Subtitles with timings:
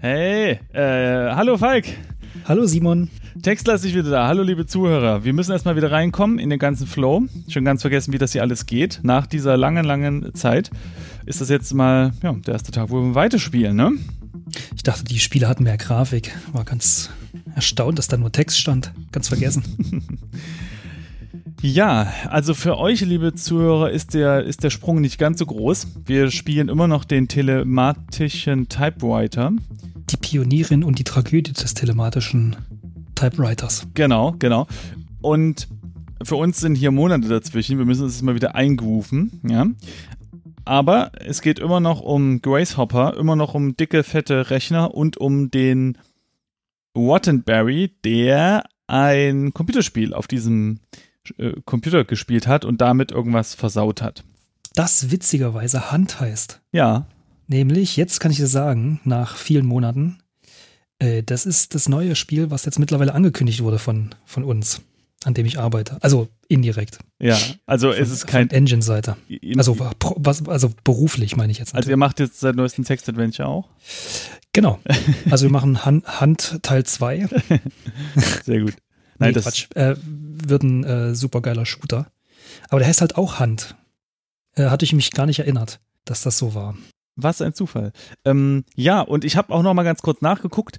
[0.00, 1.86] Hey, äh, hallo Falk.
[2.48, 3.10] Hallo Simon.
[3.42, 4.26] Textler ist wieder da.
[4.26, 5.22] Hallo liebe Zuhörer.
[5.22, 7.24] Wir müssen erstmal wieder reinkommen in den ganzen Flow.
[7.46, 9.00] Schon ganz vergessen, wie das hier alles geht.
[9.02, 10.70] Nach dieser langen, langen Zeit
[11.26, 13.92] ist das jetzt mal ja, der erste Tag, wo wir weiterspielen, ne?
[14.74, 16.34] Ich dachte, die Spiele hatten mehr Grafik.
[16.54, 17.10] War ganz
[17.54, 18.94] erstaunt, dass da nur Text stand.
[19.12, 19.62] Ganz vergessen.
[21.60, 25.88] Ja, also für euch, liebe Zuhörer, ist der, ist der Sprung nicht ganz so groß.
[26.06, 29.50] Wir spielen immer noch den telematischen Typewriter.
[30.10, 32.56] Die Pionierin und die Tragödie des telematischen
[33.14, 33.86] Typewriters.
[33.94, 34.66] Genau, genau.
[35.20, 35.68] Und
[36.22, 37.78] für uns sind hier Monate dazwischen.
[37.78, 39.66] Wir müssen uns mal wieder eingerufen, ja.
[40.64, 45.16] Aber es geht immer noch um Grace Hopper, immer noch um dicke, fette Rechner und
[45.16, 45.96] um den
[46.94, 50.80] Wattenberry, der ein Computerspiel auf diesem
[51.38, 54.24] äh, Computer gespielt hat und damit irgendwas versaut hat.
[54.74, 56.60] Das witzigerweise Hand heißt.
[56.72, 57.06] Ja.
[57.48, 60.18] Nämlich, jetzt kann ich dir sagen, nach vielen Monaten,
[60.98, 64.82] äh, das ist das neue Spiel, was jetzt mittlerweile angekündigt wurde von, von uns,
[65.24, 65.96] an dem ich arbeite.
[66.02, 66.98] Also indirekt.
[67.18, 68.50] Ja, also von, es ist kein.
[68.50, 69.16] Engine-Seite.
[69.56, 71.68] Also, was, also beruflich meine ich jetzt.
[71.68, 71.86] Natürlich.
[71.86, 73.68] Also ihr macht jetzt seit neuestem Text-Adventure auch?
[74.52, 74.78] Genau.
[75.30, 77.28] Also wir machen Hand, Hand Teil 2.
[78.44, 78.74] Sehr gut.
[79.18, 79.66] Nein, nee, das Quatsch.
[79.74, 82.10] Äh, wird ein äh, supergeiler Shooter.
[82.68, 83.74] Aber der heißt halt auch Hand.
[84.54, 86.76] Äh, hatte ich mich gar nicht erinnert, dass das so war.
[87.20, 87.92] Was ein Zufall.
[88.24, 90.78] Ähm, ja, und ich habe auch noch mal ganz kurz nachgeguckt.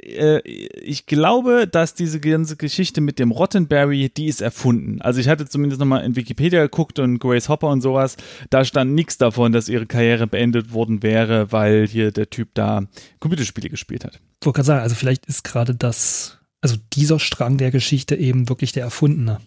[0.00, 5.00] Äh, ich glaube, dass diese ganze Geschichte mit dem Rottenberry, die ist erfunden.
[5.02, 8.16] Also ich hatte zumindest noch mal in Wikipedia geguckt und Grace Hopper und sowas.
[8.50, 12.84] Da stand nichts davon, dass ihre Karriere beendet worden wäre, weil hier der Typ da
[13.18, 14.20] Computerspiele gespielt hat.
[14.40, 18.48] Ich wollte gerade sagen, also vielleicht ist gerade das also dieser Strang der Geschichte eben
[18.48, 19.40] wirklich der erfundene.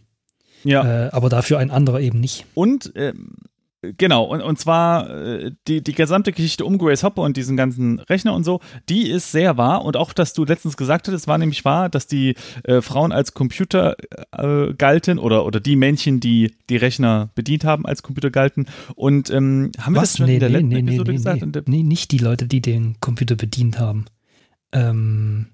[0.64, 1.08] Ja.
[1.08, 2.46] Äh, aber dafür ein anderer eben nicht.
[2.54, 3.14] Und äh,
[3.98, 8.00] genau, und, und zwar äh, die, die gesamte Geschichte um Grace Hopper und diesen ganzen
[8.00, 9.84] Rechner und so, die ist sehr wahr.
[9.84, 13.34] Und auch, dass du letztens gesagt hattest, war nämlich wahr, dass die äh, Frauen als
[13.34, 13.96] Computer
[14.32, 18.68] äh, galten oder, oder die Männchen, die die Rechner bedient haben, als Computer galten.
[18.96, 20.12] Und ähm, haben wir Was?
[20.12, 21.46] das schon nee, in der nee, letzten nee, Episode nee, gesagt?
[21.46, 24.06] Nee, nee, nicht die Leute, die den Computer bedient haben.
[24.72, 25.48] Ähm,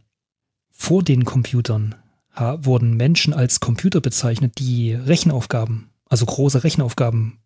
[0.72, 1.96] vor den Computern
[2.36, 7.40] wurden Menschen als Computer bezeichnet, die Rechenaufgaben, also große Rechenaufgaben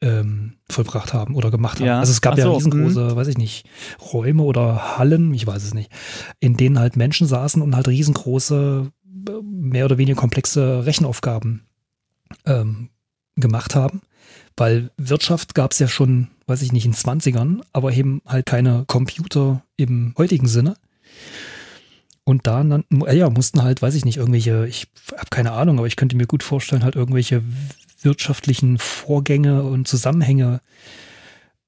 [0.00, 1.86] ähm, vollbracht haben oder gemacht haben.
[1.86, 2.00] Ja.
[2.00, 3.16] Also es gab Ach ja so, riesengroße, mh.
[3.16, 3.66] weiß ich nicht,
[4.12, 5.90] Räume oder Hallen, ich weiß es nicht,
[6.40, 8.90] in denen halt Menschen saßen und halt riesengroße,
[9.42, 11.62] mehr oder weniger komplexe Rechenaufgaben
[12.46, 12.90] ähm,
[13.36, 14.02] gemacht haben.
[14.56, 18.84] Weil Wirtschaft gab es ja schon, weiß ich nicht, in 20ern, aber eben halt keine
[18.86, 20.74] Computer im heutigen Sinne.
[22.24, 22.62] Und da
[23.12, 26.26] ja, mussten halt, weiß ich nicht, irgendwelche, ich habe keine Ahnung, aber ich könnte mir
[26.26, 27.42] gut vorstellen, halt irgendwelche
[28.00, 30.60] wirtschaftlichen Vorgänge und Zusammenhänge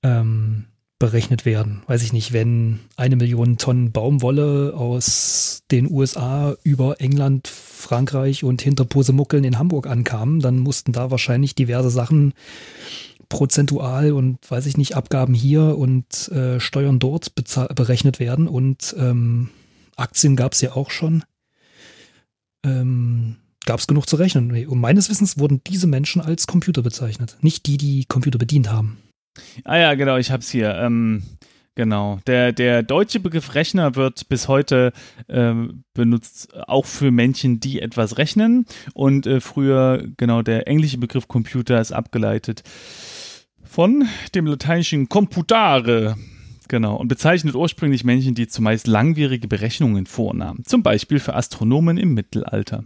[0.02, 0.66] ähm,
[0.98, 1.82] berechnet werden.
[1.86, 8.60] Weiß ich nicht, wenn eine Million Tonnen Baumwolle aus den USA über England, Frankreich und
[8.60, 12.34] hinter Posemuckeln in Hamburg ankamen, dann mussten da wahrscheinlich diverse Sachen
[13.30, 17.34] prozentual und weiß ich nicht, Abgaben hier und äh, Steuern dort
[17.74, 19.48] berechnet werden und ähm,
[19.96, 21.24] Aktien gab es ja auch schon.
[22.62, 24.66] Ähm, gab es genug zu rechnen.
[24.66, 28.98] Und meines Wissens wurden diese Menschen als Computer bezeichnet, nicht die, die Computer bedient haben.
[29.64, 30.74] Ah ja, genau, ich habe es hier.
[30.74, 31.22] Ähm,
[31.74, 32.20] genau.
[32.26, 34.92] Der, der deutsche Begriff Rechner wird bis heute
[35.28, 38.66] ähm, benutzt, auch für Menschen, die etwas rechnen.
[38.94, 42.62] Und äh, früher, genau, der englische Begriff Computer ist abgeleitet
[43.62, 44.04] von
[44.34, 46.16] dem lateinischen computare,
[46.70, 52.14] Genau, und bezeichnet ursprünglich Menschen, die zumeist langwierige Berechnungen vornahmen, zum Beispiel für Astronomen im
[52.14, 52.84] Mittelalter.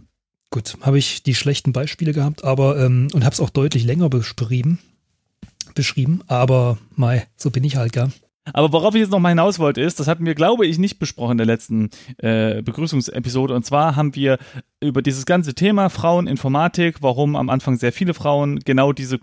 [0.55, 4.07] Gut, habe ich die schlechten Beispiele gehabt, aber ähm, und habe es auch deutlich länger
[4.07, 4.79] beschrieben,
[5.73, 8.09] beschrieben, aber mei, so bin ich halt, gell.
[8.53, 10.99] Aber worauf ich jetzt noch mal hinaus wollte, ist, das hatten wir, glaube ich, nicht
[10.99, 13.53] besprochen in der letzten äh, Begrüßungsepisode.
[13.55, 14.37] Und zwar haben wir
[14.81, 19.19] über dieses ganze Thema Fraueninformatik, warum am Anfang sehr viele Frauen genau diese,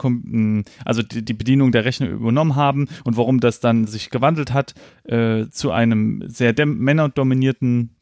[0.85, 4.75] also die, die Bedienung der Rechner übernommen haben und warum das dann sich gewandelt hat
[5.05, 7.97] äh, zu einem sehr männerdominierten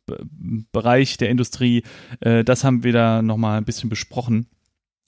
[0.72, 1.82] Bereich der Industrie.
[2.20, 4.46] Äh, das haben wir da noch mal ein bisschen besprochen.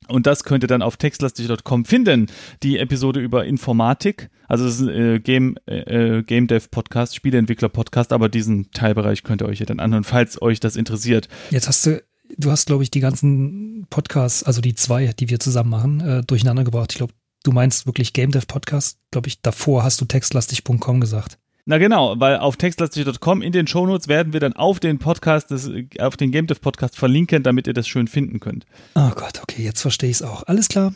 [0.09, 2.27] Und das könnt ihr dann auf textlastig.com finden.
[2.63, 4.31] Die Episode über Informatik.
[4.49, 8.71] Also es ist ein äh, Game, äh, äh, Game Dev Podcast, Spieleentwickler Podcast, aber diesen
[8.73, 11.29] Teilbereich könnt ihr euch ja dann anhören, falls euch das interessiert.
[11.51, 12.03] Jetzt hast du,
[12.37, 16.23] du hast, glaube ich, die ganzen Podcasts, also die zwei, die wir zusammen machen, äh,
[16.23, 16.93] durcheinander gebracht.
[16.93, 17.15] Ich glaube,
[17.45, 21.39] du meinst wirklich Game Dev Podcast, glaube ich, davor hast du textlastig.com gesagt.
[21.65, 25.71] Na genau, weil auf textlastig.com in den Shownotes werden wir dann auf den Podcast, des,
[26.01, 28.67] auf den Game Dev Podcast verlinken, damit ihr das schön finden könnt.
[28.97, 30.43] Oh Gott, okay, jetzt verstehe ich es auch.
[30.45, 30.93] Alles klar.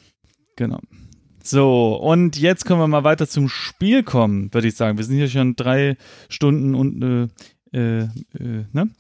[0.57, 0.81] Genau.
[1.45, 4.99] So, und jetzt können wir mal weiter zum Spiel kommen, würde ich sagen.
[4.99, 5.97] Wir sind hier schon drei
[6.29, 7.31] Stunden und
[7.73, 8.91] äh, äh, äh, ne?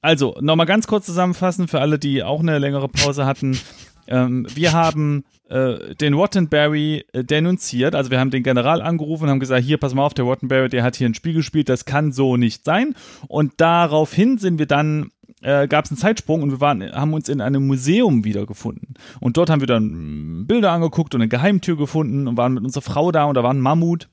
[0.00, 3.58] Also, nochmal ganz kurz zusammenfassen für alle, die auch eine längere Pause hatten.
[4.06, 7.94] Ähm, wir haben äh, den Wattenberry äh, denunziert.
[7.94, 10.68] Also wir haben den General angerufen und haben gesagt, hier, pass mal auf, der Wattenberry,
[10.68, 12.94] der hat hier ein Spiel gespielt, das kann so nicht sein.
[13.28, 15.10] Und daraufhin sind wir dann
[15.42, 18.94] äh, gab es einen Zeitsprung und wir waren, haben uns in einem Museum wiedergefunden.
[19.20, 22.82] Und dort haben wir dann Bilder angeguckt und eine Geheimtür gefunden und waren mit unserer
[22.82, 24.08] Frau da und da war ein Mammut.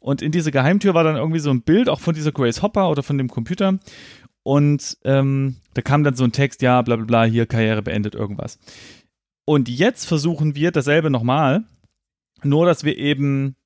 [0.00, 2.90] Und in dieser Geheimtür war dann irgendwie so ein Bild auch von dieser Grace Hopper
[2.90, 3.78] oder von dem Computer.
[4.42, 8.14] Und ähm, da kam dann so ein Text, ja, bla bla bla, hier Karriere beendet,
[8.14, 8.58] irgendwas.
[9.44, 11.64] Und jetzt versuchen wir dasselbe nochmal,
[12.42, 13.56] nur dass wir eben,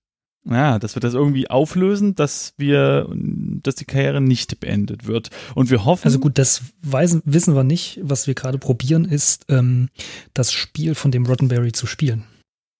[0.44, 5.30] ja, dass wir das irgendwie auflösen, dass wir, dass die Karriere nicht beendet wird.
[5.54, 6.06] Und wir hoffen.
[6.06, 8.00] Also gut, das weisen, wissen wir nicht.
[8.02, 9.88] Was wir gerade probieren, ist, ähm,
[10.34, 12.24] das Spiel von dem Roddenberry zu spielen.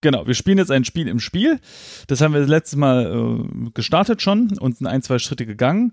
[0.00, 1.58] Genau, wir spielen jetzt ein Spiel im Spiel.
[2.06, 5.92] Das haben wir das letzte Mal äh, gestartet schon und sind ein, zwei Schritte gegangen.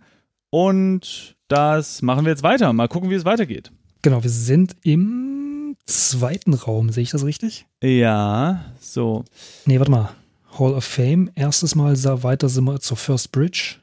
[0.51, 2.71] Und das machen wir jetzt weiter.
[2.71, 3.71] Mal gucken, wie es weitergeht.
[4.03, 5.54] Genau, wir sind im
[5.85, 7.65] zweiten Raum, sehe ich das richtig?
[7.81, 9.25] Ja, so.
[9.65, 10.15] Nee, warte mal.
[10.57, 11.29] Hall of Fame.
[11.35, 13.75] Erstes Mal sah weiter sind wir zur First Bridge.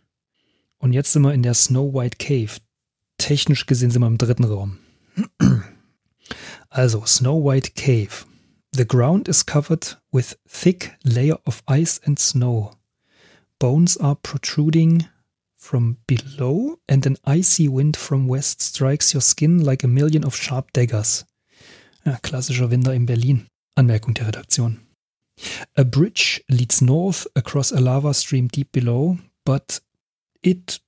[0.78, 2.60] Und jetzt sind wir in der Snow White Cave.
[3.18, 4.78] Technisch gesehen sind wir im dritten Raum.
[6.74, 8.24] Also, Snow White Cave.
[8.74, 12.70] The ground is covered with thick layer of ice and snow.
[13.58, 15.06] Bones are protruding
[15.58, 20.34] from below and an icy wind from west strikes your skin like a million of
[20.34, 21.26] sharp daggers.
[22.04, 23.46] Ja, klassischer Winter in Berlin.
[23.74, 24.80] Anmerkung der Redaktion.
[25.74, 29.82] A bridge leads north across a lava stream deep below, but
[30.42, 30.82] it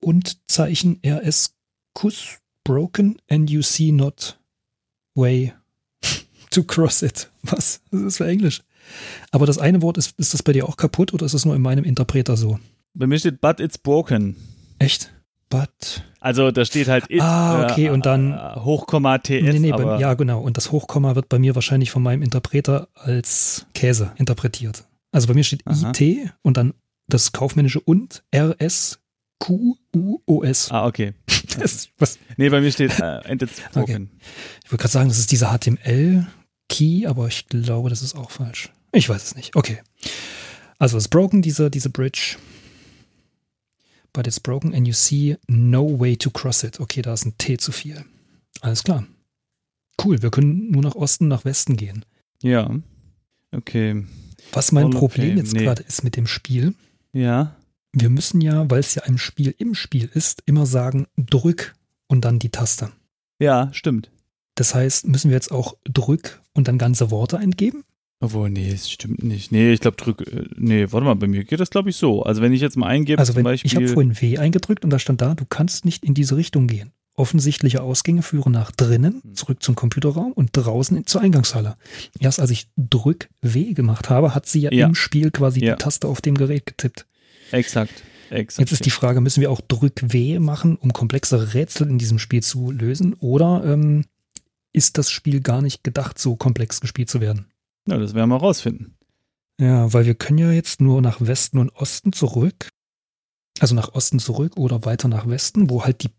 [0.00, 1.54] und Zeichen RS
[1.94, 4.38] Kuss broken and you see not
[5.14, 5.54] way
[6.50, 7.30] to cross it.
[7.42, 7.80] Was?
[7.90, 8.62] Das ist für Englisch.
[9.30, 11.56] Aber das eine Wort, ist, ist das bei dir auch kaputt oder ist es nur
[11.56, 12.58] in meinem Interpreter so?
[12.94, 14.36] Bei mir steht but it's broken.
[14.78, 15.12] Echt?
[15.48, 16.02] But.
[16.20, 19.42] Also da steht halt it, ah, okay, äh, und dann äh, Hochkomma TS.
[19.42, 20.40] Nee, nee, bei, ja, genau.
[20.40, 24.84] Und das Hochkomma wird bei mir wahrscheinlich von meinem Interpreter als Käse interpretiert.
[25.12, 25.92] Also bei mir steht Aha.
[25.96, 26.74] IT und dann
[27.06, 29.00] das kaufmännische und RS
[29.38, 30.70] Q U O S.
[30.70, 31.14] Ah, okay.
[31.58, 32.18] das, was?
[32.36, 33.48] Nee, bei mir steht äh, Broken.
[33.74, 34.08] Okay.
[34.64, 36.26] Ich wollte gerade sagen, das ist dieser HTML
[36.68, 38.70] Key, aber ich glaube, das ist auch falsch.
[38.92, 39.56] Ich weiß es nicht.
[39.56, 39.78] Okay.
[40.78, 42.36] Also es ist broken, diese, diese Bridge
[44.12, 46.80] but it's broken and you see no way to cross it.
[46.80, 48.04] Okay, da ist ein T zu viel.
[48.60, 49.06] Alles klar.
[50.02, 52.04] Cool, wir können nur nach Osten, nach Westen gehen.
[52.42, 52.70] Ja.
[53.52, 54.04] Okay.
[54.52, 54.98] Was mein okay.
[54.98, 55.64] Problem jetzt nee.
[55.64, 56.74] gerade ist mit dem Spiel.
[57.12, 57.56] Ja.
[57.92, 61.74] Wir müssen ja, weil es ja ein Spiel im Spiel ist, immer sagen, drück
[62.06, 62.92] und dann die Taste.
[63.40, 64.10] Ja, stimmt.
[64.54, 67.84] Das heißt, müssen wir jetzt auch drück und dann ganze Worte eingeben?
[68.20, 69.52] Obwohl, nee, das stimmt nicht.
[69.52, 70.26] Nee, ich glaube, drück.
[70.26, 72.24] Äh, nee, warte mal, bei mir geht das, glaube ich, so.
[72.24, 73.68] Also, wenn ich jetzt mal eingebe, also wenn, Beispiel.
[73.68, 76.66] Ich habe vorhin W eingedrückt und da stand da, du kannst nicht in diese Richtung
[76.66, 76.90] gehen.
[77.14, 79.34] Offensichtliche Ausgänge führen nach drinnen, hm.
[79.34, 81.76] zurück zum Computerraum und draußen zur Eingangshalle.
[82.18, 84.86] Erst als ich Drück W gemacht habe, hat sie ja, ja.
[84.86, 85.74] im Spiel quasi ja.
[85.74, 87.06] die Taste auf dem Gerät getippt.
[87.52, 88.02] Exakt.
[88.30, 88.60] Exakt.
[88.60, 92.18] Jetzt ist die Frage, müssen wir auch Drück W machen, um komplexere Rätsel in diesem
[92.18, 93.14] Spiel zu lösen?
[93.14, 94.04] Oder ähm,
[94.72, 97.46] ist das Spiel gar nicht gedacht, so komplex gespielt zu werden?
[97.88, 98.94] Ja, das werden wir rausfinden.
[99.60, 102.68] Ja, weil wir können ja jetzt nur nach Westen und Osten zurück.
[103.60, 106.10] Also nach Osten zurück oder weiter nach Westen, wo halt die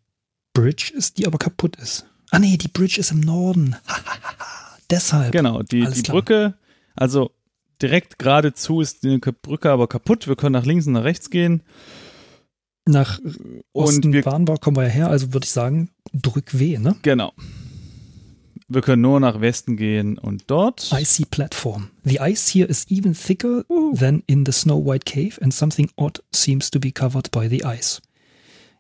[0.54, 2.06] Bridge ist, die aber kaputt ist.
[2.32, 3.76] Ah nee, die Bridge ist im Norden.
[4.90, 5.32] Deshalb.
[5.32, 6.56] Genau, die, die Brücke,
[6.96, 7.32] also
[7.82, 10.28] direkt geradezu ist die Brücke aber kaputt.
[10.28, 11.62] Wir können nach links und nach rechts gehen.
[12.86, 13.20] Nach
[13.74, 16.96] Osten und wir, Bahnbau kommen wir ja her, also würde ich sagen, drück W, ne?
[17.04, 17.34] Genau.
[18.72, 20.92] Wir können nur nach Westen gehen und dort.
[20.94, 21.90] Icy platform.
[22.06, 26.22] The ice here is even thicker than in the Snow White Cave and something odd
[26.32, 28.00] seems to be covered by the ice.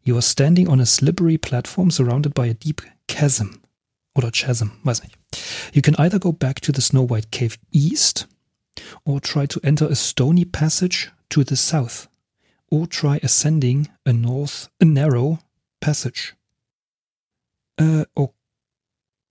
[0.03, 3.61] You are standing on a slippery platform surrounded by a deep chasm.
[4.13, 5.17] Oder chasm, weiß nicht.
[5.73, 8.27] You can either go back to the Snow White Cave east
[9.05, 12.07] or try to enter a stony passage to the south
[12.69, 15.39] or try ascending a north a narrow
[15.81, 16.35] passage.
[17.77, 18.38] Äh, okay.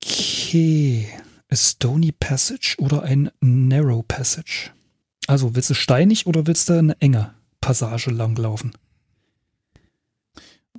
[0.09, 1.09] Okay.
[1.50, 4.71] A Stony Passage oder ein Narrow Passage?
[5.27, 8.73] Also, willst du steinig oder willst du eine enge Passage langlaufen?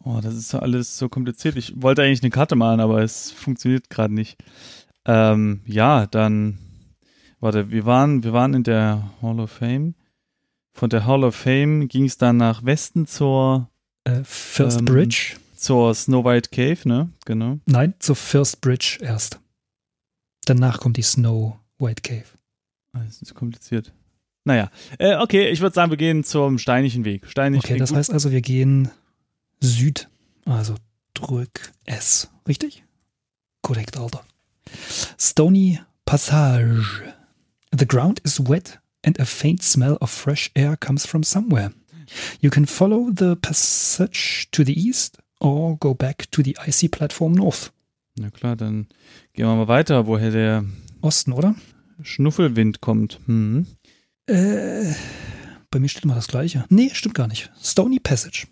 [0.04, 1.56] Oh, das ist alles so kompliziert.
[1.56, 4.38] Ich wollte eigentlich eine Karte malen, aber es funktioniert gerade nicht.
[5.06, 6.58] Ähm, ja, dann
[7.40, 9.96] Warte, wir waren, wir waren in der Hall of Fame.
[10.74, 13.70] Von der Hall of Fame ging es dann nach Westen zur,
[14.04, 15.36] Äh, First Ähm, Bridge.
[15.60, 17.10] Zur Snow White Cave, ne?
[17.26, 17.60] Genau.
[17.66, 19.40] Nein, zur First Bridge erst.
[20.46, 22.26] Danach kommt die Snow White Cave.
[22.94, 23.94] Ah, Das ist kompliziert.
[24.46, 27.28] Naja, äh, okay, ich würde sagen, wir gehen zum steinigen Weg.
[27.28, 27.98] Steinig Okay, das gut.
[27.98, 28.90] heißt also, wir gehen
[29.60, 30.08] Süd.
[30.46, 30.76] Also
[31.14, 32.30] drück S.
[32.48, 32.84] Richtig?
[33.62, 34.24] Korrekt, Alter.
[35.20, 37.14] Stony Passage.
[37.78, 41.72] The ground is wet and a faint smell of fresh air comes from somewhere.
[42.42, 47.34] You can follow the passage to the east or go back to the icy platform
[47.34, 47.72] north.
[48.18, 48.88] Na klar, dann
[49.34, 50.66] gehen wir mal weiter, woher der
[51.02, 51.56] Osten, oder?
[52.02, 53.20] Schnuffelwind kommt.
[53.26, 53.66] Hm.
[54.28, 54.94] Äh,
[55.72, 56.66] bei mir steht immer das gleiche.
[56.70, 57.52] Nee, stimmt gar nicht.
[57.62, 58.48] Stony Passage.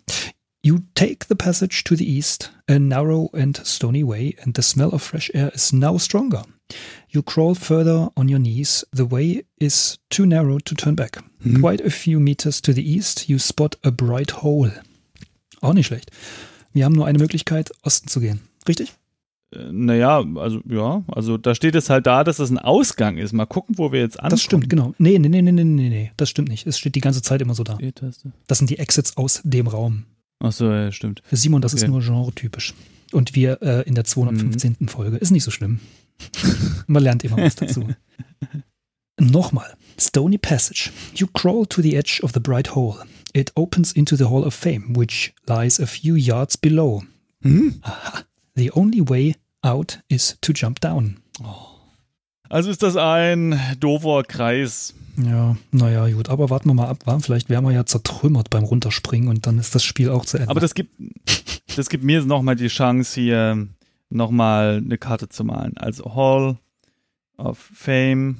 [0.62, 4.88] You take the passage to the east, a narrow and stony way, and the smell
[4.88, 6.42] of fresh air is now stronger.
[7.08, 8.86] You crawl further on your knees.
[8.92, 11.22] The way is too narrow to turn back.
[11.40, 11.60] Mhm.
[11.60, 14.72] Quite a few meters to the east, you spot a bright hole.
[15.60, 16.10] Auch nicht schlecht.
[16.72, 18.40] Wir haben nur eine Möglichkeit, Osten zu gehen.
[18.68, 18.92] Richtig?
[19.54, 23.32] Äh, Naja, also ja, also da steht es halt da, dass das ein Ausgang ist.
[23.32, 24.30] Mal gucken, wo wir jetzt ankommen.
[24.30, 24.94] Das stimmt, genau.
[24.98, 26.12] Nee, nee, nee, nee, nee, nee, nee.
[26.16, 26.66] Das stimmt nicht.
[26.66, 27.78] Es steht die ganze Zeit immer so da.
[28.46, 30.04] Das sind die Exits aus dem Raum.
[30.40, 31.22] Achso, ja, stimmt.
[31.24, 31.90] Für Simon, das ist Okay.
[31.90, 32.74] nur genretypisch.
[33.12, 34.88] Und wir äh, in der 215.
[34.88, 35.16] Folge.
[35.16, 35.80] Ist nicht so schlimm.
[36.86, 37.88] Man lernt immer was dazu.
[39.20, 39.74] Nochmal.
[39.98, 40.90] Stony Passage.
[41.14, 42.96] You crawl to the edge of the bright hole.
[43.32, 47.02] It opens into the Hall of Fame, which lies a few yards below.
[47.42, 47.80] Mhm.
[47.82, 48.24] Aha.
[48.56, 51.18] The only way out is to jump down.
[52.48, 54.94] Also ist das ein doofer Kreis.
[55.16, 56.28] Ja, naja, gut.
[56.28, 56.98] Aber warten wir mal ab.
[57.04, 57.18] Wa?
[57.18, 60.50] Vielleicht wären wir ja zertrümmert beim Runterspringen und dann ist das Spiel auch zu Ende.
[60.50, 60.92] Aber das gibt,
[61.76, 63.68] das gibt mir nochmal die Chance, hier
[64.10, 65.76] nochmal eine Karte zu malen.
[65.76, 66.58] Also Hall
[67.36, 68.36] of Fame.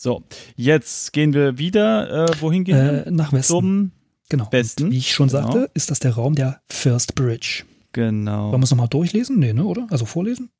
[0.00, 0.22] So,
[0.54, 3.06] jetzt gehen wir wieder, äh, wohin gehen wir?
[3.08, 3.48] äh, nach Westen.
[3.52, 3.90] Zum,
[4.28, 4.46] genau.
[4.52, 4.84] Westen.
[4.84, 5.42] Und wie ich schon Genau.
[5.42, 7.64] sagte, ist das der Raum der First Bridge.
[7.92, 8.52] genau.
[8.52, 9.40] Wollen wir es nochmal durchlesen?
[9.40, 9.88] Nee, ne, oder?
[9.90, 10.50] Also vorlesen?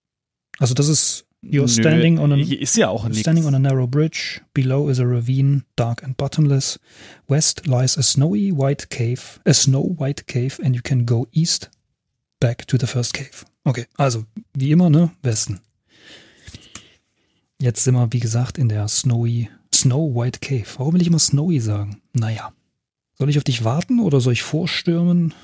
[0.59, 3.21] Also das ist You're standing on a- Hier ist ja auch nichts.
[3.21, 4.40] standing on a narrow bridge.
[4.54, 6.80] Below is a ravine, dark and bottomless.
[7.28, 11.71] West lies a snowy white cave, a snow white cave, and you can go east
[12.40, 13.45] back to the first cave.
[13.62, 14.25] Okay, also
[14.57, 15.12] wie immer, ne?
[15.23, 15.61] Westen.
[17.61, 20.67] Jetzt sind wir, wie gesagt, in der snowy, snow white cave.
[20.77, 22.00] Warum will ich immer snowy sagen?
[22.12, 22.53] Naja.
[23.15, 25.35] Soll ich auf dich warten oder soll ich vorstürmen?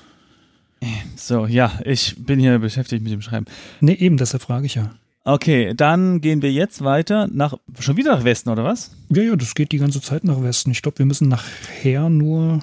[1.17, 3.47] So, ja, ich bin hier beschäftigt mit dem Schreiben.
[3.81, 4.95] Nee, eben, deshalb frage ich ja.
[5.25, 8.93] Okay, dann gehen wir jetzt weiter nach, schon wieder nach Westen, oder was?
[9.09, 10.71] Ja, ja, das geht die ganze Zeit nach Westen.
[10.71, 12.61] Ich glaube, wir müssen nachher nur.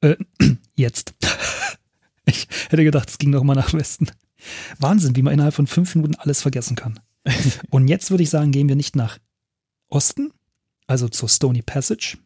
[0.00, 0.16] Äh,
[0.76, 1.14] jetzt.
[2.24, 4.06] Ich hätte gedacht, es ging noch mal nach Westen.
[4.78, 7.00] Wahnsinn, wie man innerhalb von fünf Minuten alles vergessen kann.
[7.70, 9.18] Und jetzt würde ich sagen, gehen wir nicht nach
[9.88, 10.32] Osten,
[10.86, 12.18] also zur Stony Passage,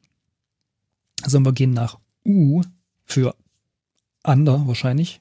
[1.24, 2.62] sondern wir gehen nach U
[3.04, 3.34] für
[4.24, 5.20] Under wahrscheinlich.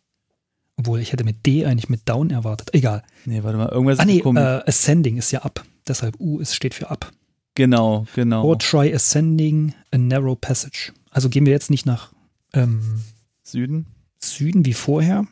[0.78, 2.74] Obwohl, ich hätte mit D eigentlich mit Down erwartet.
[2.74, 3.04] Egal.
[3.26, 5.64] Nee, warte mal, irgendwas Ah, ist nee, äh, Ascending ist ja ab.
[5.88, 7.12] Deshalb U ist, steht für ab.
[7.56, 8.44] genau, genau.
[8.44, 10.92] Or try ascending a narrow passage.
[11.12, 12.12] Also gehen wir jetzt nicht nach
[12.54, 13.02] ähm,
[13.44, 13.86] Süden,
[14.20, 15.26] Süden wie vorher,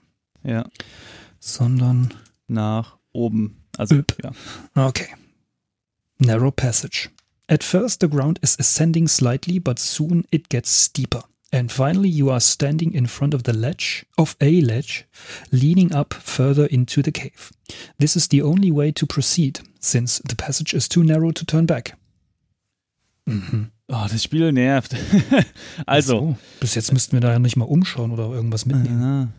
[0.44, 0.66] ja,
[1.40, 2.14] sondern
[2.48, 3.58] nach oben.
[3.78, 4.16] Also, Üb.
[4.24, 4.32] ja.
[4.88, 5.08] okay.
[6.20, 7.10] Narrow passage.
[7.48, 11.24] At first the ground is ascending slightly, but soon it gets steeper.
[11.52, 15.06] And finally you are standing in front of the ledge of a ledge,
[15.52, 17.52] leaning up further into the cave.
[18.00, 21.66] This is the only way to proceed, since the passage is too narrow to turn
[21.68, 21.96] back.
[23.28, 23.70] Mhm.
[23.90, 24.96] Oh, das Spiel nervt.
[25.86, 26.36] also, So.
[26.60, 29.34] Bis jetzt müssten wir da ja nicht mal umschauen oder irgendwas mitnehmen.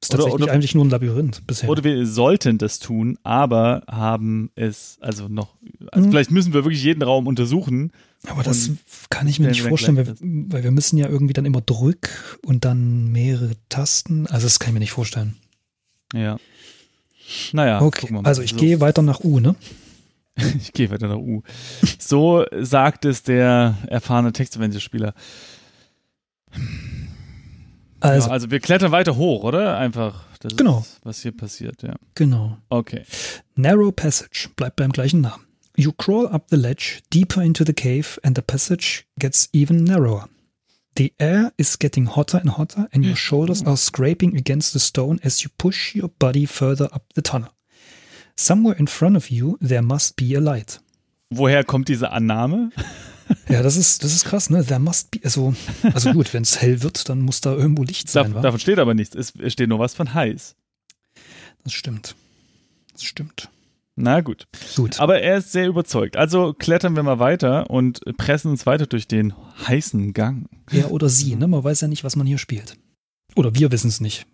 [0.00, 1.68] Ist Oder- tatsächlich oder- eigentlich nur ein Labyrinth bisher.
[1.68, 5.56] oder wir sollten das tun, aber haben es, also noch,
[5.90, 6.10] also Mhm.
[6.12, 7.90] vielleicht müssen wir wirklich jeden Raum untersuchen.
[8.26, 8.70] Aber das
[9.10, 12.64] kann ich mir nicht vorstellen, weil, weil wir müssen ja irgendwie dann immer drück und
[12.64, 14.26] dann mehrere Tasten.
[14.26, 15.36] Also das kann ich mir nicht vorstellen.
[16.14, 16.38] Ja.
[17.52, 18.28] Naja, okay, gucken wir mal.
[18.28, 18.56] also ich So.
[18.56, 19.54] gehe weiter nach U, ne?
[20.60, 21.42] Ich gehe weiter nach U.
[21.98, 25.12] So sagt es der erfahrene Text-Adventure-Spieler.
[28.00, 29.76] Also, ja, also wir klettern weiter hoch, oder?
[29.78, 30.24] Einfach.
[30.40, 30.80] Das Genau.
[30.80, 31.96] ist, was hier passiert, ja.
[32.14, 32.58] genau.
[32.68, 33.02] Okay.
[33.56, 35.44] Narrow Passage bleibt beim gleichen Namen.
[35.76, 40.28] You crawl up the ledge deeper into the cave and the passage gets even narrower.
[40.96, 45.18] The air is getting hotter and hotter and your shoulders are scraping against the stone
[45.22, 47.50] as you push your body further up the tunnel.
[48.36, 50.80] Somewhere in front of you there must be a light.
[51.30, 52.70] Woher kommt diese Annahme?
[53.48, 54.64] Ja, das ist, das ist krass, ne?
[54.64, 55.54] There must be, also,
[55.94, 58.40] also gut, wenn es hell wird, dann muss da irgendwo Licht sein, wa?
[58.40, 59.14] davon steht aber nichts.
[59.14, 60.54] Es, steht nur was von heiß.
[61.64, 62.14] Das stimmt.
[62.92, 63.48] Das stimmt.
[63.96, 64.46] Na gut.
[64.76, 65.00] Gut.
[65.00, 66.16] Aber er ist sehr überzeugt.
[66.16, 69.34] Also klettern wir mal weiter und pressen uns weiter durch den
[69.66, 70.48] heißen Gang.
[70.70, 71.48] Er oder sie, ne?
[71.48, 72.76] Man weiß ja nicht, was man hier spielt.
[73.34, 74.26] Oder wir wissen es nicht.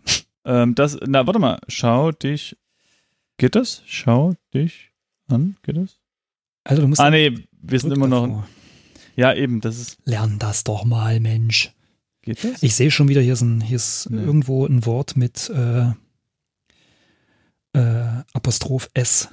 [0.44, 1.60] Ähm, das, na, warte mal.
[1.68, 2.56] Schau dich.
[3.38, 3.82] Geht das?
[3.86, 4.90] Schau dich
[5.28, 5.56] an.
[5.62, 5.98] Geht das?
[6.64, 8.26] Also du musst Ah, nee, wir sind immer noch.
[8.26, 8.48] davor.
[9.16, 9.98] Ja, eben, das ist.
[10.04, 11.72] Lern das doch mal, Mensch.
[12.22, 12.62] Geht das?
[12.62, 14.22] Ich sehe schon wieder, hier ist, ein, hier ist Nee.
[14.22, 15.90] irgendwo ein Wort mit äh,
[17.74, 19.28] äh, Apostroph S.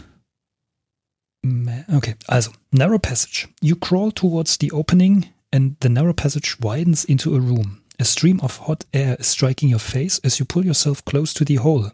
[1.87, 3.47] Okay, also, narrow passage.
[3.61, 7.81] You crawl towards the opening and the narrow passage widens into a room.
[7.99, 11.43] A stream of hot air is striking your face as you pull yourself close to
[11.45, 11.91] the hole.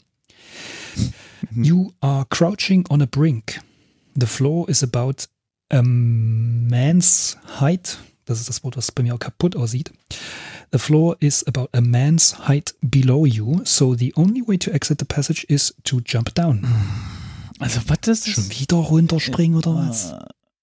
[1.56, 3.60] You are crouching on a brink.
[4.15, 5.27] The floor is about
[5.70, 7.98] a man's height.
[8.26, 9.92] Das ist das Wort, was bei mir auch kaputt aussieht.
[10.72, 15.00] The floor is about a man's height below you, so the only way to exit
[15.00, 16.66] the passage is to jump down.
[17.60, 18.60] Also, was ist Schon das?
[18.60, 20.14] wieder runterspringen oder was?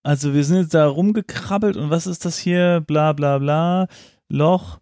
[0.02, 2.82] Also, wir sind jetzt da rumgekrabbelt und was ist das hier?
[2.86, 3.88] Bla, bla, bla.
[4.28, 4.78] Loch.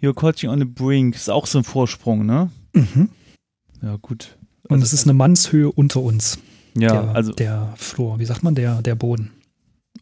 [0.00, 1.14] You're crouching on the brink.
[1.14, 2.50] Ist auch so ein Vorsprung, ne?
[2.72, 3.10] Mhm.
[3.82, 4.38] Ja, gut.
[4.68, 6.38] Und Also- es ist eine Mannshöhe unter uns.
[6.76, 9.30] Ja, der, also, der Floor, wie sagt man, der, der Boden.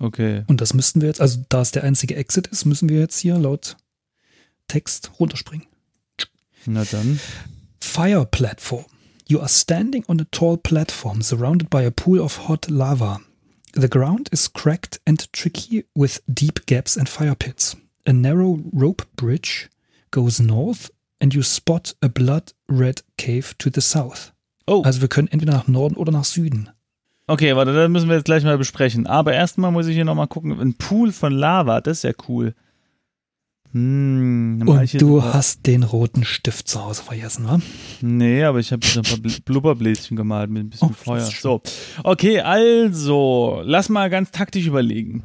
[0.01, 0.43] Okay.
[0.49, 3.19] Und das müssten wir jetzt, also da es der einzige Exit ist, müssen wir jetzt
[3.19, 3.77] hier laut
[4.69, 5.67] Text runterspringen.
[6.67, 7.21] Na dann.
[7.81, 8.85] Fire platform.
[9.27, 13.21] You are standing on a tall platform surrounded by a pool of hot lava.
[13.75, 17.77] The ground is cracked and tricky with deep gaps and fire pits.
[18.07, 19.69] A narrow rope bridge
[20.11, 20.91] goes north
[21.21, 24.33] and you spot a blood red cave to the south.
[24.67, 26.71] Oh, Also wir können entweder nach Norden oder nach Süden.
[27.31, 29.07] Okay, warte, das müssen wir jetzt gleich mal besprechen.
[29.07, 30.59] Aber erstmal muss ich hier nochmal gucken.
[30.61, 32.55] Ein Pool von Lava, das ist ja cool.
[33.73, 37.61] Hm, Und du so- hast den roten Stift zu Hause vergessen, wa?
[38.01, 41.21] Nee, aber ich habe so ein paar Bl- Blubberbläschen gemalt mit ein bisschen Oh, Feuer.
[41.21, 41.63] So,
[42.03, 45.23] okay, also, lass mal ganz taktisch überlegen.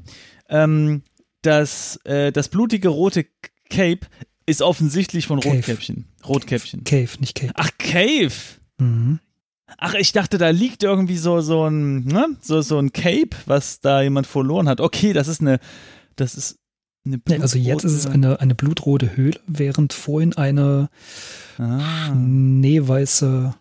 [0.48, 1.02] Ähm,
[1.42, 3.26] das, äh, das blutige rote
[3.72, 4.02] Cape
[4.46, 5.56] ist offensichtlich von Cave.
[5.56, 6.06] Rotkäppchen.
[6.28, 6.84] Rotkäppchen.
[6.84, 7.52] Cave, nicht Cape.
[7.56, 8.32] Ach, Cave.
[8.78, 9.20] Mhm.
[9.78, 12.28] Ach, ich dachte, da liegt irgendwie so, so ein, ne?
[12.42, 14.80] so, so ein Cape, was da jemand verloren hat.
[14.80, 15.60] Okay, das ist eine,
[16.16, 16.58] das ist
[17.06, 20.90] eine Nee, also jetzt ist es blutrote- eine, eine blutrote Höhle, während vorhin eine
[21.58, 22.12] Ah.
[22.12, 23.56] schneeweiße,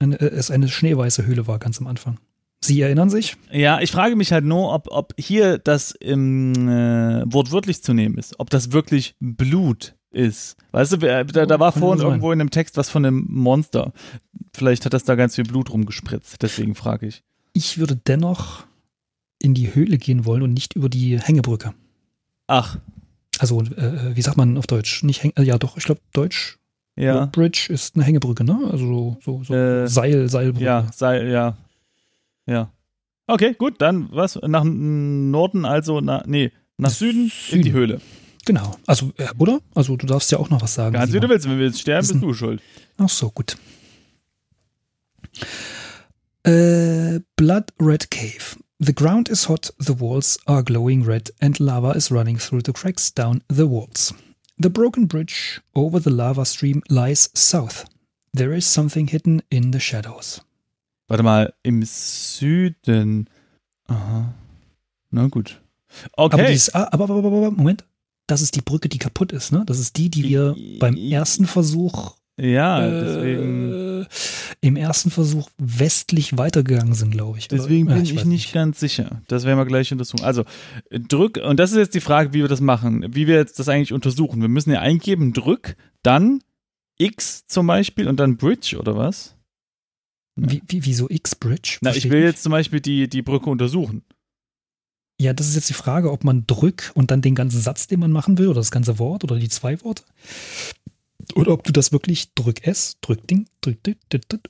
[0.00, 2.18] eine, äh, es eine schneeweiße Höhle war ganz am Anfang.
[2.64, 3.36] Sie erinnern sich?
[3.50, 8.16] Ja, ich frage mich halt nur, ob, ob hier das im äh, wortwörtlich zu nehmen
[8.18, 10.56] ist, ob das wirklich Blut ist.
[10.72, 13.92] Weißt du, da, da war vorhin irgendwo in dem Text was von einem Monster.
[14.54, 17.22] Vielleicht hat das da ganz viel Blut rumgespritzt, deswegen frage ich.
[17.52, 18.64] Ich würde dennoch
[19.38, 21.74] in die Höhle gehen wollen und nicht über die Hängebrücke.
[22.46, 22.78] Ach,
[23.38, 25.02] Also, äh, wie sagt man auf Deutsch?
[25.02, 26.58] Nicht Häng äh, ja doch, ich glaube Deutsch.
[26.96, 28.58] ja, Bridge ist eine Hängebrücke, ne?
[28.70, 30.64] Also so, so, Äh, Seil, Seilbrücke.
[30.64, 31.56] ja, sei, ja,
[32.46, 32.70] ja.
[33.26, 34.38] Okay, gut, dann was?
[34.46, 37.62] Nach Norden, also, na, nee, nach Süden, in Süden.
[37.62, 38.00] die Höhle.
[38.44, 38.76] Genau.
[38.86, 39.60] Also, äh, oder?
[39.74, 40.94] Also du darfst ja auch noch was sagen.
[40.94, 42.60] Ganz wie du willst, wenn wir jetzt sterben, bist du schuld.
[42.98, 43.56] Ach so, gut.
[46.44, 48.56] Äh, Blood Red Cave.
[48.84, 52.72] The ground is hot, the walls are glowing red, and lava is running through the
[52.72, 54.12] cracks down the walls.
[54.58, 57.84] The broken bridge over the lava stream lies south.
[58.32, 60.40] There is something hidden in the shadows.
[61.06, 63.28] Warte mal, im Süden.
[63.86, 64.34] Aha.
[65.10, 65.60] Na gut.
[66.16, 66.34] Okay.
[66.34, 67.84] Aber, dieses, aber, aber, aber, aber, Moment.
[68.26, 69.64] Das ist die Brücke, die kaputt ist, ne?
[69.66, 74.06] Das ist die, die wir beim ersten Versuch ja, äh, deswegen,
[74.62, 77.48] im ersten Versuch westlich weitergegangen sind, glaube ich.
[77.48, 79.20] Deswegen Ja, bin ich, weiß nicht ganz sicher.
[79.28, 80.24] Das werden wir gleich untersuchen.
[80.24, 80.44] Also,
[80.90, 83.58] äh, drück, und das ist jetzt die Frage, wie wir das machen, wie wir jetzt
[83.58, 84.40] das eigentlich untersuchen.
[84.40, 86.42] Wir müssen ja eingeben, drück, dann
[86.96, 89.36] X zum Beispiel und dann Bridge oder was?
[90.34, 91.78] Wie, wie, wieso X-Bridge?
[91.82, 92.28] Na, ich will nicht.
[92.28, 94.04] jetzt zum Beispiel die, die Brücke untersuchen.
[95.20, 98.00] Ja, das ist jetzt die Frage, ob man drück und dann den ganzen Satz, den
[98.00, 100.02] man machen will, oder das ganze Wort oder die zwei Worte.
[101.34, 103.98] Oder ob du das wirklich drück S, drück Ding, drück dit,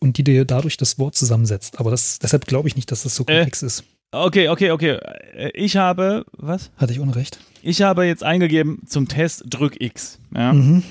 [0.01, 1.79] und die dir dadurch das Wort zusammensetzt.
[1.79, 3.37] Aber das, deshalb glaube ich nicht, dass das so Äh.
[3.37, 3.85] komplex ist.
[4.11, 4.98] Okay, okay, okay.
[5.35, 6.70] Äh, Ich habe, was?
[6.77, 7.38] Hatte ich Unrecht?
[7.62, 10.18] Ich habe jetzt eingegeben zum Test drück X.
[10.35, 10.53] Ja.
[10.53, 10.83] Mhm.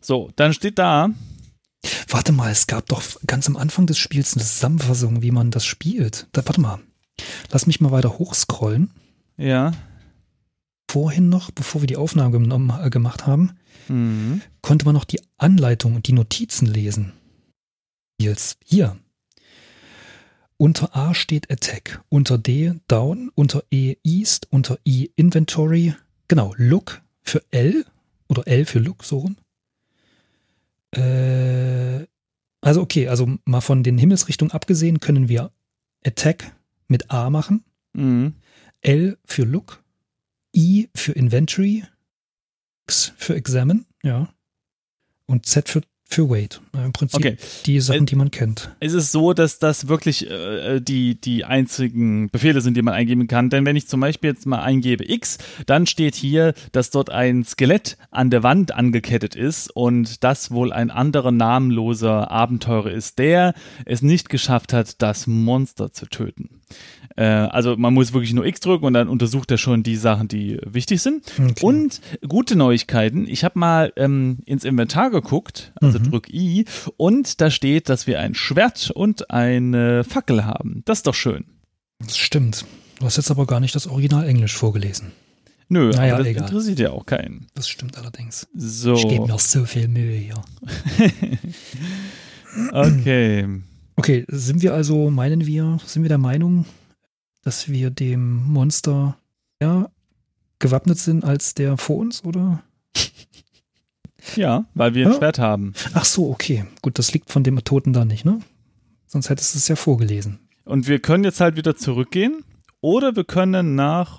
[0.00, 1.10] So, dann steht da,
[2.08, 5.64] Warte mal, es gab doch ganz am Anfang des Spiels eine Zusammenfassung, wie man das
[5.64, 6.26] spielt.
[6.32, 6.78] Da, warte mal.
[7.50, 8.90] Lass mich mal weiter hochscrollen.
[9.36, 9.72] ja.
[10.90, 13.52] Vorhin noch, bevor wir die Aufnahme genommen, äh, gemacht haben,
[13.88, 14.42] Mhm.
[14.60, 17.12] konnte man noch die Anleitung und die Notizen lesen.
[18.20, 18.98] Jetzt hier.
[20.58, 25.94] Unter A steht Attack, unter D Down, unter E East, unter I Inventory,
[26.28, 27.86] genau, Look für L
[28.28, 29.36] oder L für Look, so rum.
[30.94, 32.06] Äh,
[32.60, 35.50] also okay, also mal von den Himmelsrichtungen abgesehen können wir
[36.04, 36.54] Attack
[36.92, 38.34] mit A machen, Mhm.
[38.82, 39.82] L für Look,
[40.56, 41.82] I für Inventory,
[42.86, 44.28] X für Examine, ja.
[45.26, 46.60] Und Z für, für Wait.
[46.74, 47.36] Im Prinzip Okay.
[47.64, 48.74] die Sachen, Äh, die man kennt.
[48.80, 53.28] Es ist so, dass das wirklich äh, die, die einzigen Befehle sind, die man eingeben
[53.28, 53.48] kann.
[53.50, 57.44] Denn wenn ich zum Beispiel jetzt mal eingebe X, dann steht hier, dass dort ein
[57.44, 63.54] Skelett an der Wand angekettet ist und das wohl ein anderer namenloser Abenteurer ist, der
[63.86, 66.58] es nicht geschafft hat, das Monster zu töten.
[67.16, 70.28] Äh, also man muss wirklich nur X drücken und dann untersucht er schon die Sachen,
[70.28, 71.24] die wichtig sind.
[71.38, 71.54] Okay.
[71.64, 73.26] Und gute Neuigkeiten.
[73.28, 76.10] Ich habe mal ähm, ins Inventar geguckt, also Mhm.
[76.10, 76.64] drück I,
[76.96, 80.82] und da steht, dass wir ein Schwert und eine Fackel haben.
[80.86, 81.44] Das ist doch schön.
[82.00, 82.64] Das stimmt.
[82.98, 85.12] Du hast jetzt aber gar nicht das Original Englisch vorgelesen.
[85.68, 86.42] Nö, Naja, das egal.
[86.44, 87.46] interessiert ja auch keinen.
[87.54, 88.46] Das stimmt allerdings.
[88.54, 90.34] So, Ich gebe mir so viel Mühe hier.
[92.72, 93.46] okay.
[94.02, 96.66] Okay, sind wir also, meinen wir, sind wir der Meinung,
[97.44, 99.16] dass wir dem Monster
[99.62, 99.92] ja,
[100.58, 102.64] gewappnet sind als der vor uns, oder?
[104.34, 105.18] Ja, weil wir ein Ja.
[105.18, 105.72] Schwert haben.
[105.94, 106.64] Ach so, okay.
[106.80, 108.40] Gut, das liegt von dem Toten da nicht, ne?
[109.06, 110.48] Sonst hättest du es ja vorgelesen.
[110.64, 112.44] Und wir können jetzt halt wieder zurückgehen
[112.80, 114.18] oder wir können nach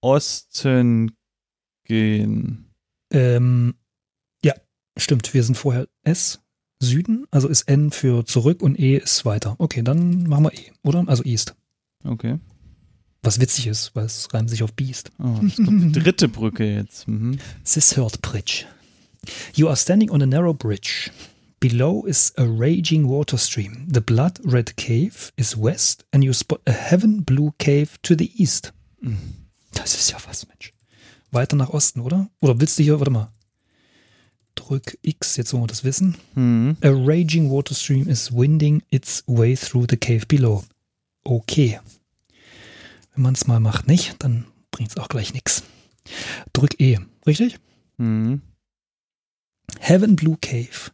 [0.00, 1.16] Osten
[1.84, 2.72] gehen.
[3.12, 3.74] Ähm,
[4.44, 4.54] ja,
[4.96, 5.32] stimmt.
[5.32, 6.41] Wir sind vorher S,
[6.84, 9.54] Süden, also ist N für zurück und E ist weiter.
[9.58, 11.04] Okay, dann machen wir E, oder?
[11.06, 11.54] Also East.
[12.04, 12.38] Okay.
[13.22, 15.12] Was witzig ist, weil es reimt sich auf Beast.
[15.18, 17.06] Oh, das doch die dritte Brücke jetzt.
[17.06, 17.38] Mhm.
[17.64, 18.64] This third bridge.
[19.54, 21.10] You are standing on a narrow bridge.
[21.60, 23.86] Below is a raging water stream.
[23.92, 28.32] The blood red cave is west, and you spot a heaven blue cave to the
[28.36, 28.72] east.
[29.72, 30.72] Das ist ja was, Mensch.
[31.30, 32.28] Weiter nach Osten, oder?
[32.40, 33.30] Oder willst du hier, warte mal.
[34.54, 36.16] Drück X, jetzt wollen wir das wissen.
[36.34, 36.76] Mhm.
[36.82, 40.64] A raging water stream is winding its way through the cave below.
[41.24, 41.80] Okay.
[43.14, 45.62] Wenn man es mal macht nicht, dann bringt es auch gleich nichts.
[46.52, 47.58] Drück E, richtig?
[47.98, 48.42] Mhm.
[49.80, 50.90] Heaven Blue Cave.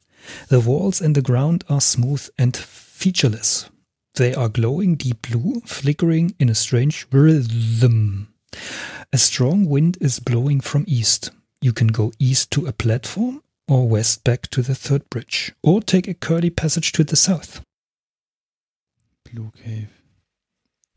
[0.51, 3.71] The walls and the ground are smooth and featureless.
[4.15, 8.29] They are glowing deep blue, flickering in a strange rhythm.
[9.13, 11.33] A strong wind is blowing from east.
[11.61, 15.81] You can go east to a platform or west back to the third bridge, or
[15.81, 17.63] take a curly passage to the south.
[19.25, 19.89] Blue Cave.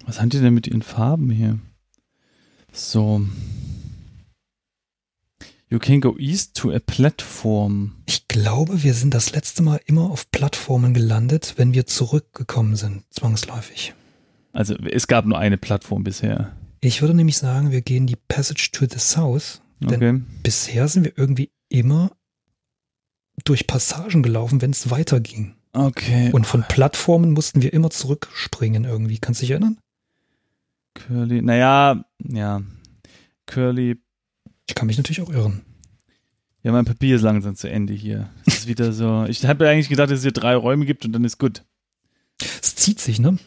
[0.05, 1.59] Was haben die denn mit ihren Farben hier?
[2.71, 3.21] So.
[5.69, 7.95] You can go east to a platform.
[8.05, 13.03] Ich glaube, wir sind das letzte Mal immer auf Plattformen gelandet, wenn wir zurückgekommen sind,
[13.11, 13.93] zwangsläufig.
[14.53, 16.55] Also es gab nur eine Plattform bisher.
[16.81, 20.21] Ich würde nämlich sagen, wir gehen die Passage to the South, Denn- Okay.
[20.43, 22.11] bisher sind wir irgendwie immer
[23.43, 25.55] durch Passagen gelaufen, wenn es weiterging.
[25.73, 26.31] Okay.
[26.33, 29.19] Und von Plattformen mussten wir immer zurückspringen irgendwie.
[29.19, 29.77] Kannst du dich erinnern?
[30.93, 31.41] Curly.
[31.41, 32.61] Naja, ja.
[33.45, 33.97] Curly.
[34.67, 35.61] Ich kann mich natürlich auch irren.
[36.63, 38.29] Ja, mein Papier ist langsam zu Ende hier.
[38.45, 39.25] Es ist wieder so.
[39.29, 41.63] Ich habe eigentlich gedacht, dass es hier drei Räume gibt und dann ist gut.
[42.61, 43.37] Es zieht sich, ne?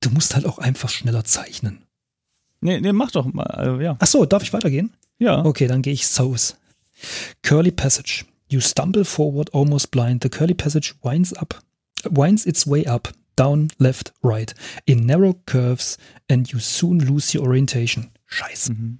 [0.00, 1.84] Du musst halt auch einfach schneller zeichnen.
[2.60, 3.46] Nee, nee, mach doch mal.
[3.46, 3.96] Also, ja.
[3.98, 4.92] Ach so, darf ich weitergehen?
[5.18, 5.44] Ja.
[5.44, 6.56] Okay, dann gehe ich South.
[7.42, 8.24] Curly Passage.
[8.48, 10.20] You stumble forward almost blind.
[10.20, 11.54] The curly passage winds up,
[12.10, 14.52] winds its way up, down, left, right,
[14.86, 18.10] in narrow curves, and you soon lose your orientation.
[18.30, 18.70] Scheiße.
[18.70, 18.98] Mhm.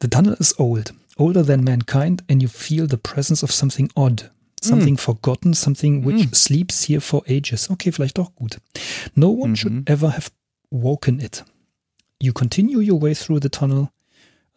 [0.00, 4.30] The tunnel is old, older than mankind, and you feel the presence of something odd.
[4.62, 6.34] Something forgotten, something which Mm.
[6.34, 7.70] sleeps here for ages.
[7.70, 8.58] Okay, vielleicht doch gut.
[9.16, 9.56] No one Mhm.
[9.56, 10.30] should ever have
[10.70, 11.42] woken it.
[12.18, 13.90] You continue your way through the tunnel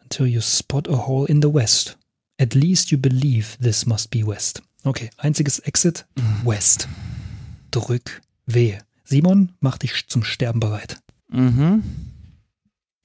[0.02, 1.96] until you spot a hole in the west.
[2.38, 4.62] At least you believe this must be west.
[4.84, 6.04] Okay, einziges Exit,
[6.44, 6.88] west.
[7.70, 8.78] Drück W.
[9.04, 10.98] Simon, mach dich zum Sterben bereit.
[11.28, 11.82] Mhm.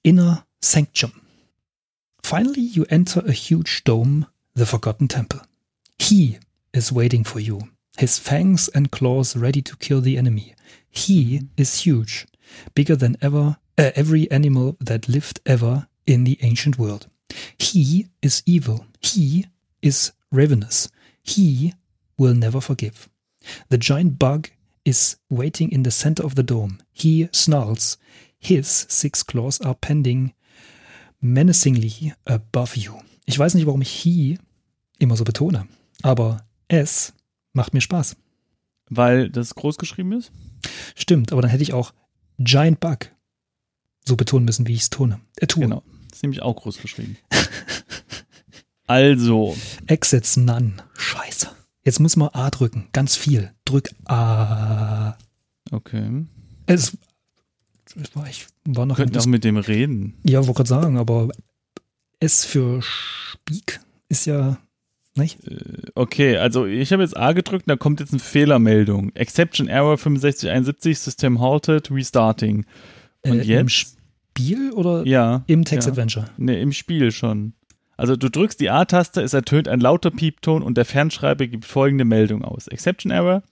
[0.04, 1.12] Inner Sanctum.
[2.24, 5.42] Finally, you enter a huge dome, the Forgotten Temple.
[6.00, 6.38] He
[6.74, 7.60] is waiting for you,
[7.98, 10.56] his fangs and claws ready to kill the enemy.
[10.90, 12.26] He is huge,
[12.76, 17.08] bigger than ever, uh, every animal that lived ever in the ancient world.
[17.58, 18.86] He is evil.
[19.02, 19.46] He
[19.82, 20.90] is ravenous.
[21.24, 21.74] He
[22.18, 23.10] will never forgive.
[23.70, 24.50] The giant bug
[24.86, 26.80] is waiting in the center of the dome.
[26.92, 27.98] He snarls.
[28.40, 30.34] His six claws are pending
[31.22, 32.94] menacingly above you.
[33.26, 34.40] Ich weiß nicht, warum ich he
[34.98, 35.68] immer so betone,
[36.02, 37.14] aber es
[37.54, 38.16] macht mir Spaß.
[38.90, 40.32] Weil das groß geschrieben ist?
[40.96, 41.94] Stimmt, aber dann hätte ich auch
[42.40, 43.12] Giant Bug
[44.06, 45.20] so betonen müssen, wie ich es tone.
[45.38, 45.64] Äh, tue.
[45.64, 45.84] Genau.
[46.12, 47.18] Ist nämlich auch groß geschrieben.
[48.88, 49.56] also.
[49.88, 50.74] Exits none.
[50.98, 51.50] Scheiße.
[51.84, 52.88] Jetzt muss man A drücken.
[52.94, 53.52] Ganz viel.
[53.66, 55.18] Drück A.
[55.72, 56.26] Okay.
[56.66, 56.98] Es
[57.96, 60.16] Ich war noch Könnten auch mit dem reden.
[60.24, 61.30] Ja, wollte gerade sagen, aber
[62.20, 64.58] S für Speak ist ja
[65.16, 65.40] nicht?
[65.96, 69.14] Okay, also ich habe jetzt A gedrückt und da kommt jetzt eine Fehlermeldung.
[69.16, 72.66] Exception Error 6571, System halted, restarting.
[73.22, 73.98] Und äh, jetzt?
[74.40, 75.44] Spiel oder ja.
[75.48, 75.92] im Text ja.
[75.92, 76.26] Adventure?
[76.38, 77.54] Ne, im Spiel schon.
[77.98, 82.06] Also du drückst die A-Taste, es ertönt ein lauter Piepton und der Fernschreiber gibt folgende
[82.06, 82.68] Meldung aus.
[82.68, 83.44] Exception Error.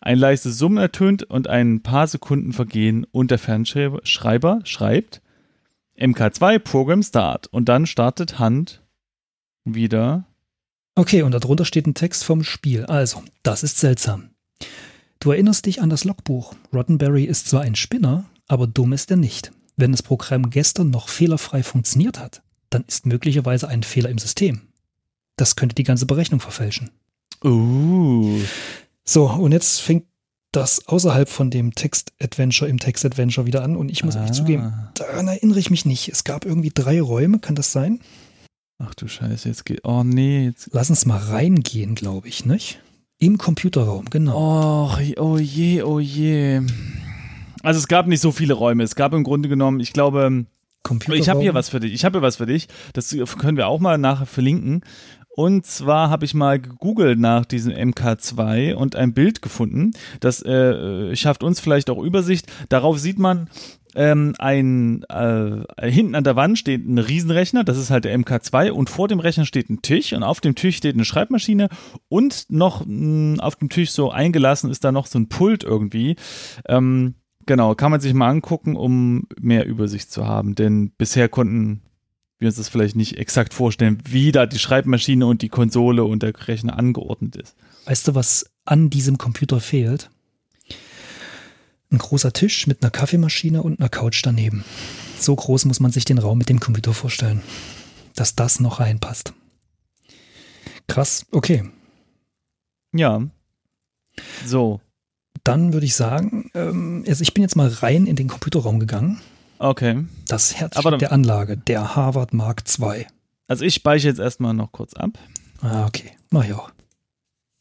[0.00, 5.22] Ein leises Summen ertönt und ein paar Sekunden vergehen und der Fernschreiber Schreiber schreibt
[5.98, 8.82] MK2 Program Start und dann startet Hand
[9.64, 10.24] wieder.
[10.94, 12.86] Okay, und darunter steht ein Text vom Spiel.
[12.86, 14.30] Also, das ist seltsam.
[15.20, 16.54] Du erinnerst dich an das Logbuch.
[16.72, 19.52] Roddenberry ist zwar ein Spinner, aber dumm ist er nicht.
[19.76, 24.62] Wenn das Programm gestern noch fehlerfrei funktioniert hat, dann ist möglicherweise ein Fehler im System.
[25.36, 26.90] Das könnte die ganze Berechnung verfälschen.
[27.44, 28.40] Uh.
[29.04, 30.06] So, und jetzt fängt
[30.52, 34.32] das außerhalb von dem Text-Adventure im Text-Adventure wieder an und ich muss ah.
[34.32, 36.08] zugeben, daran erinnere ich mich nicht.
[36.08, 38.00] Es gab irgendwie drei Räume, kann das sein?
[38.78, 39.84] Ach du Scheiße, jetzt geht.
[39.84, 40.46] Oh nee.
[40.46, 40.70] Jetzt.
[40.72, 42.80] Lass uns mal reingehen, glaube ich, nicht?
[43.18, 44.90] Im Computerraum, genau.
[44.90, 46.62] Oh, oh je, oh je.
[47.66, 48.84] Also es gab nicht so viele Räume.
[48.84, 50.46] Es gab im Grunde genommen, ich glaube,
[51.12, 51.92] ich habe hier was für dich.
[51.92, 52.68] Ich habe hier was für dich.
[52.92, 54.82] Das können wir auch mal nachher verlinken.
[55.30, 59.90] Und zwar habe ich mal gegoogelt nach diesem MK2 und ein Bild gefunden.
[60.20, 62.46] Das äh, schafft uns vielleicht auch Übersicht.
[62.68, 63.50] Darauf sieht man
[63.96, 68.70] ähm, ein äh, hinten an der Wand steht ein Riesenrechner, das ist halt der MK2
[68.70, 71.68] und vor dem Rechner steht ein Tisch und auf dem Tisch steht eine Schreibmaschine
[72.08, 76.16] und noch mh, auf dem Tisch so eingelassen ist da noch so ein Pult irgendwie.
[76.68, 77.14] Ähm,
[77.46, 81.82] genau, kann man sich mal angucken, um mehr Übersicht zu haben, denn bisher konnten
[82.38, 86.22] wir uns das vielleicht nicht exakt vorstellen, wie da die Schreibmaschine und die Konsole und
[86.22, 87.56] der Rechner angeordnet ist.
[87.86, 90.10] Weißt du, was an diesem Computer fehlt?
[91.90, 94.64] Ein großer Tisch mit einer Kaffeemaschine und einer Couch daneben.
[95.18, 97.42] So groß muss man sich den Raum mit dem Computer vorstellen,
[98.14, 99.32] dass das noch reinpasst.
[100.88, 101.64] Krass, okay.
[102.92, 103.22] Ja.
[104.44, 104.80] So.
[105.46, 109.20] Dann würde ich sagen, ähm, also ich bin jetzt mal rein in den Computerraum gegangen.
[109.58, 110.04] Okay.
[110.26, 113.06] Das Herzstück der Anlage, der Harvard Mark II.
[113.48, 115.10] Also ich speichere jetzt erstmal noch kurz ab.
[115.60, 116.10] Ah, okay.
[116.30, 116.70] Mach ich auch.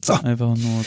[0.03, 0.13] So.
[0.13, 0.83] Einfach nur.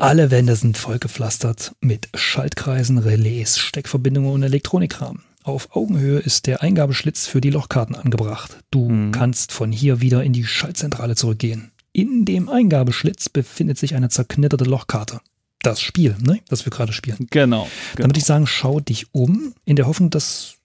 [0.00, 5.22] Alle Wände sind vollgepflastert mit Schaltkreisen, Relais, Steckverbindungen und Elektronikrahmen.
[5.44, 8.58] Auf Augenhöhe ist der Eingabeschlitz für die Lochkarten angebracht.
[8.70, 9.12] Du Mhm.
[9.12, 11.70] kannst von hier wieder in die Schaltzentrale zurückgehen.
[11.92, 15.20] In dem Eingabeschlitz befindet sich eine zerknitterte Lochkarte.
[15.62, 17.26] Das Spiel, ne, das wir gerade spielen.
[17.30, 17.62] Genau.
[17.62, 18.08] Dann genau.
[18.08, 20.56] würde ich sagen, schau dich um, in der Hoffnung, dass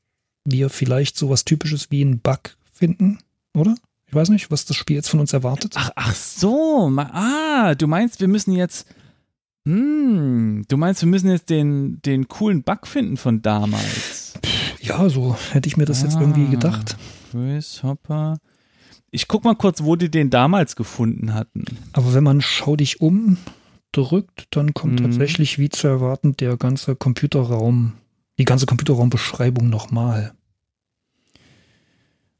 [0.45, 3.19] wir vielleicht sowas Typisches wie einen Bug finden,
[3.53, 3.75] oder?
[4.07, 5.73] Ich weiß nicht, was das Spiel jetzt von uns erwartet.
[5.77, 6.91] Ach, ach so.
[6.97, 8.85] Ah, du meinst, wir müssen jetzt.
[9.65, 14.33] Hm, du meinst, wir müssen jetzt den, den coolen Bug finden von damals.
[14.81, 16.21] Ja, so hätte ich mir das jetzt Ah.
[16.21, 16.97] irgendwie gedacht.
[17.31, 18.37] Chris Hopper.
[19.11, 21.63] Ich guck mal kurz, wo die den damals gefunden hatten.
[21.93, 23.37] Aber wenn man schau dich um
[23.91, 25.03] drückt, dann kommt Mhm.
[25.05, 27.93] tatsächlich, wie zu erwarten, der ganze Computerraum,
[28.37, 30.33] die ganze Computerraumbeschreibung nochmal.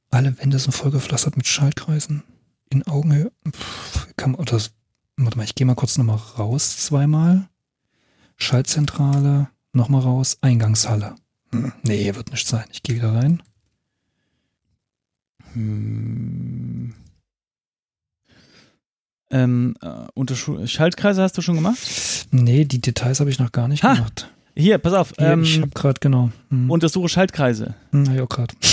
[0.10, 2.24] Alle Wände sind vollgepflastert mit Schaltkreisen.
[2.70, 3.32] In Augenhöhe.
[3.50, 4.72] Pff, kann man das.
[5.18, 7.50] Warte mal, ich gehe mal kurz nochmal raus zweimal.
[8.38, 11.16] Schaltzentrale, nochmal raus, Eingangshalle.
[11.52, 12.66] Hm, nee, wird nicht sein.
[12.72, 13.44] Ich gehe wieder rein.
[15.54, 16.94] Hm.
[19.32, 21.80] Ähm, äh, Schaltkreise hast du schon gemacht?
[22.32, 23.96] Nee, die Details habe ich noch gar nicht Ha!
[23.96, 24.30] gemacht.
[24.56, 25.14] Hier, pass auf.
[25.18, 26.32] Ähm, ich habe gerade, genau.
[26.50, 26.70] Hm.
[26.70, 27.76] untersuche Schaltkreise.
[27.92, 28.56] Hm, hab ich auch gerade.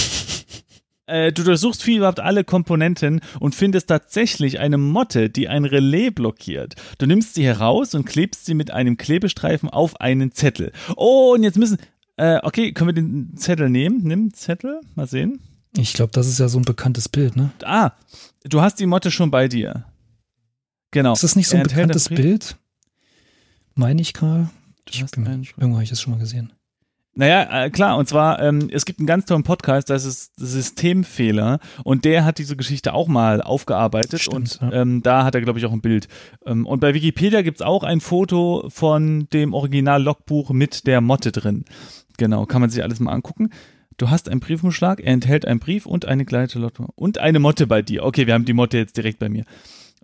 [1.10, 6.10] Äh, du durchsuchst viel überhaupt alle Komponenten und findest tatsächlich eine Motte, die ein Relais
[6.10, 6.74] blockiert.
[6.98, 10.70] Du nimmst sie heraus und klebst sie mit einem Klebestreifen auf einen Zettel.
[10.96, 11.78] Oh, und jetzt müssen.
[12.18, 14.00] Äh, okay, können wir den Zettel nehmen?
[14.02, 15.40] Nimm Zettel, mal sehen.
[15.78, 17.52] Ich glaube, das ist ja so ein bekanntes Bild, ne?
[17.64, 17.92] Ah,
[18.44, 19.86] du hast die Motte schon bei dir.
[20.90, 21.12] Genau.
[21.12, 22.56] Ist das nicht so ein bekanntes Bild?
[23.74, 24.50] Meine ich gerade?
[24.90, 26.52] Irgendwo habe ich das schon mal gesehen.
[27.18, 31.58] Naja, äh, klar, und zwar, ähm, es gibt einen ganz tollen Podcast, das ist Systemfehler
[31.82, 34.82] und der hat diese Geschichte auch mal aufgearbeitet Stimmt, und ja.
[34.82, 36.06] ähm, da hat er, glaube ich, auch ein Bild.
[36.46, 41.64] Ähm, und bei Wikipedia gibt's auch ein Foto von dem Original-Logbuch mit der Motte drin.
[42.18, 43.50] Genau, kann man sich alles mal angucken.
[43.96, 47.66] Du hast einen Briefumschlag, er enthält einen Brief und eine geleitete Lotto und eine Motte
[47.66, 48.04] bei dir.
[48.04, 49.44] Okay, wir haben die Motte jetzt direkt bei mir,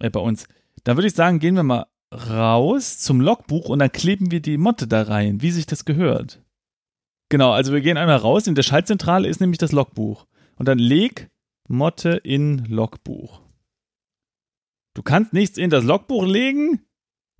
[0.01, 0.49] äh, bei uns.
[0.85, 4.59] Dann würde ich sagen, gehen wir mal raus zum Logbuch und dann kleben wir die
[4.59, 6.40] Motte da rein, wie sich das gehört.
[7.31, 8.47] Genau, also wir gehen einmal raus.
[8.47, 10.27] In der Schaltzentrale ist nämlich das Logbuch.
[10.57, 11.29] Und dann leg
[11.68, 13.40] Motte in Logbuch.
[14.94, 16.81] Du kannst nichts in das Logbuch legen?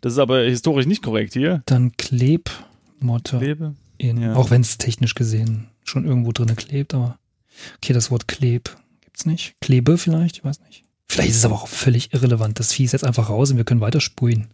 [0.01, 1.63] Das ist aber historisch nicht korrekt hier.
[1.67, 3.75] Dann Klebmotte Klebe.
[3.99, 4.35] in, Ja.
[4.35, 7.19] auch wenn es technisch gesehen schon irgendwo drin klebt, aber
[7.77, 9.55] okay, das Wort Kleb gibt's nicht.
[9.61, 10.85] Klebe vielleicht, ich weiß nicht.
[11.15, 12.59] Vielleicht ist es aber auch völlig irrelevant.
[12.59, 14.49] Das Vieh ist jetzt einfach raus und wir können weiter spulen.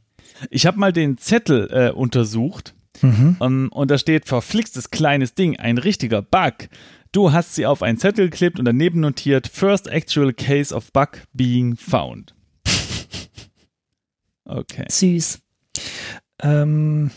[0.51, 3.37] Ich habe mal den Zettel äh, untersucht Mhm.
[3.41, 6.69] ähm, und da steht verflixtes kleines Ding, ein richtiger Bug.
[7.13, 11.23] Du hast sie auf einen Zettel geklebt und daneben notiert First actual case of bug
[11.33, 12.35] being found.
[14.45, 14.85] Okay.
[14.91, 15.39] Süß.
[16.43, 17.11] Ähm,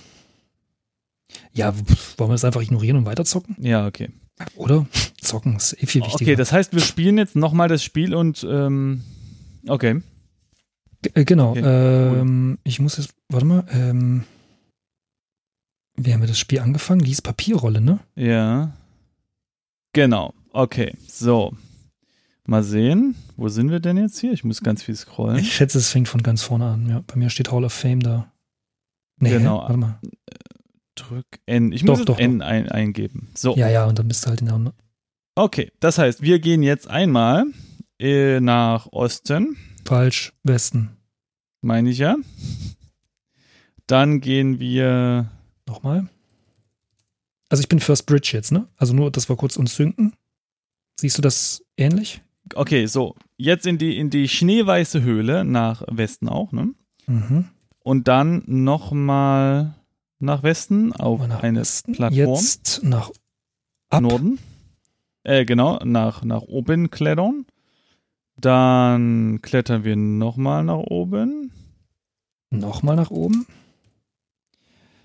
[1.52, 1.74] ja,
[2.18, 3.58] wollen wir das einfach ignorieren und weiterzocken?
[3.60, 4.10] Ja, okay.
[4.56, 4.86] Oder?
[5.20, 6.14] Zocken ist eh viel wichtiger.
[6.22, 9.04] Okay, das heißt, wir spielen jetzt nochmal das Spiel und ähm,
[9.68, 10.02] okay.
[11.02, 11.52] G- äh, genau.
[11.52, 14.24] Okay, ähm, Ich muss jetzt, warte mal, ähm,
[15.96, 17.02] wie haben wir das Spiel angefangen?
[17.02, 18.00] Lies Papierrolle, ne?
[18.16, 18.74] Ja.
[19.94, 20.34] Genau.
[20.52, 20.96] Okay.
[21.08, 21.54] So.
[22.46, 23.16] Mal sehen.
[23.38, 24.34] Wo sind wir denn jetzt hier?
[24.34, 25.38] Ich muss ganz viel scrollen.
[25.38, 26.90] Ich schätze, es fängt von ganz vorne an.
[26.90, 28.32] Ja, bei mir steht Hall of Fame da.
[29.20, 29.60] Nee, Genau.
[29.60, 30.00] warte mal.
[30.96, 31.72] Drück N.
[31.72, 33.30] Ich Doch, muss doch, N ein, eingeben.
[33.36, 33.56] So.
[33.56, 34.58] Ja, ja, und dann bist du halt in der.
[34.58, 34.74] Ne?
[35.36, 35.72] Okay.
[35.80, 37.46] Das heißt, wir gehen jetzt einmal
[38.00, 39.58] äh, nach Osten.
[39.86, 40.98] Falsch, Westen.
[41.62, 42.16] Meine ich ja.
[43.88, 45.32] Dann gehen wir.
[45.68, 46.10] Nochmal.
[47.50, 48.68] Also ich bin First Bridge jetzt, ne?
[48.78, 50.14] Also nur, dass wir kurz uns synken.
[51.00, 52.22] Siehst du das ähnlich?
[52.56, 53.16] Okay, so.
[53.38, 56.74] Jetzt in die, in die schneeweiße Höhle nach Westen auch, ne?
[57.08, 57.46] Mhm.
[57.80, 59.76] Und dann nochmal
[60.20, 61.94] nach Westen auf Mal nach eine Westen.
[61.94, 62.36] Plattform.
[62.36, 63.12] Jetzt nach
[63.90, 64.02] ab.
[64.02, 64.40] Norden.
[65.24, 67.46] Äh, genau, nach, nach oben klettern.
[68.38, 71.52] Dann klettern wir nochmal nach oben.
[72.50, 73.46] Nochmal nach oben.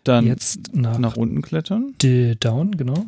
[0.04, 1.94] Dann Jetzt nach, nach unten klettern.
[2.40, 3.04] Down, genau.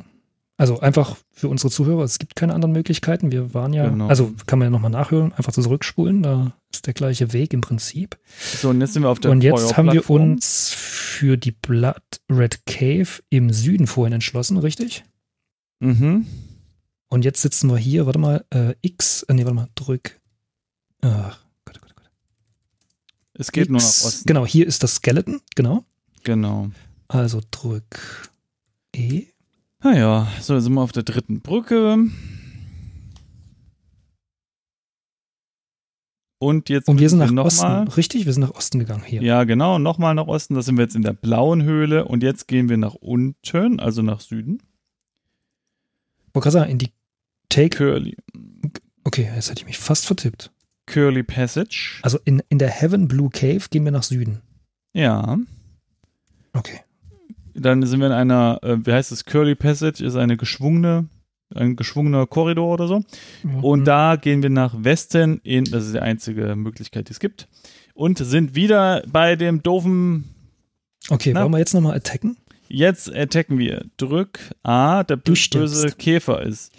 [0.56, 3.33] Also einfach für unsere Zuhörer, es gibt keine anderen Möglichkeiten.
[3.33, 4.09] Wir waren ja, Genau.
[4.09, 8.18] also kann man ja nochmal nachhören, einfach zurückspulen, da ist der gleiche Weg im Prinzip.
[8.59, 12.02] So, und jetzt sind wir auf der Und jetzt haben wir uns für die Blood
[12.30, 15.02] Red Cave im Süden vorhin entschlossen, richtig?
[15.78, 16.26] Mhm.
[17.11, 20.20] Und jetzt sitzen wir hier, warte mal, äh, X, äh, nee, warte mal, drück.
[21.03, 22.11] Ach, Gott, Gott, Gott.
[23.35, 24.27] Es geht nur nach X, Osten.
[24.29, 25.85] Genau, hier ist das Skeleton, genau.
[26.23, 26.70] Genau.
[27.09, 28.31] Also drück
[28.94, 29.27] E.
[29.83, 31.96] Naja, so, jetzt sind wir auf der dritten Brücke.
[36.38, 37.88] Und jetzt Und wir sind nach müssen Osten, nochmal.
[37.96, 38.25] richtig?
[38.25, 39.23] Wir sind nach Osten gegangen hier.
[39.23, 40.55] Ja, genau, nochmal nach Osten.
[40.55, 42.07] Da sind wir jetzt in der blauen Höhle.
[42.07, 44.62] Und jetzt gehen wir nach unten, also nach Süden.
[46.29, 46.92] Ich wollte gerade sagen, in die
[47.50, 47.76] Take.
[47.76, 48.16] Curly,
[49.04, 50.50] Okay, jetzt hätte ich mich fast vertippt.
[50.86, 51.98] Curly Passage.
[52.02, 54.40] Also in, in der Heaven Blue Cave gehen wir nach Süden.
[54.92, 55.38] Ja.
[56.52, 56.80] Okay.
[57.54, 61.08] Dann sind wir in einer, äh, wie heißt es, Curly Passage ist eine geschwungene,
[61.54, 63.02] ein geschwungener Korridor oder so.
[63.62, 63.84] Und Mhm.
[63.84, 67.48] da gehen wir nach Westen in, das ist die einzige Möglichkeit, die es gibt.
[67.94, 70.24] Und sind wieder bei dem doofen,
[71.08, 71.42] Okay, Na?
[71.42, 72.36] wollen wir jetzt nochmal attacken?
[72.70, 73.87] Jetzt attacken wir.
[73.96, 75.83] Drück A, der Du bö- stirbst.
[75.83, 76.72] böse Käfer ist.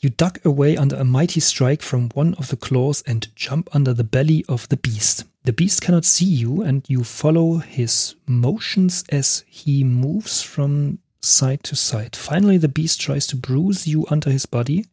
[0.00, 3.94] You duck away under a mighty strike from one of the claws and jump under
[3.96, 5.26] the belly of the beast.
[5.44, 11.62] The beast cannot see you and you follow his motions as he moves from side
[11.64, 12.16] to side.
[12.16, 14.86] Finally, the beast tries to bruise you under his body,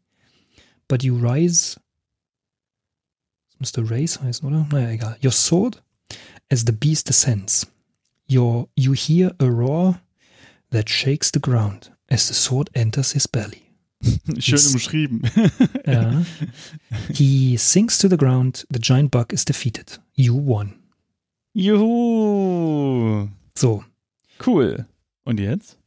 [0.88, 1.80] but you rise.
[3.52, 4.67] Das müsste Raise heißen, oder?
[4.71, 5.17] Naja, egal.
[5.23, 5.82] Your sword
[6.49, 7.67] as the beast descends.
[8.32, 9.99] Your, you hear a roar
[10.71, 13.63] that shakes the ground as the sword enters his belly.
[14.39, 15.21] Schön umschrieben.
[15.86, 16.23] Ja.
[17.13, 18.65] He sinks to the ground.
[18.71, 19.99] The giant bug is defeated.
[20.13, 20.75] You won.
[21.53, 23.27] Juhu.
[23.58, 23.84] So.
[24.45, 24.86] Cool.
[25.25, 25.77] Und jetzt?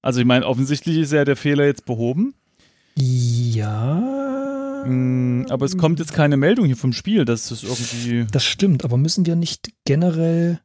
[0.00, 2.34] Also ich meine, offensichtlich ist ja der Fehler jetzt behoben.
[2.96, 4.84] Ja.
[4.86, 8.26] Mm, aber es kommt jetzt keine Meldung hier vom Spiel, dass es irgendwie.
[8.30, 10.60] Das stimmt, aber müssen wir nicht generell.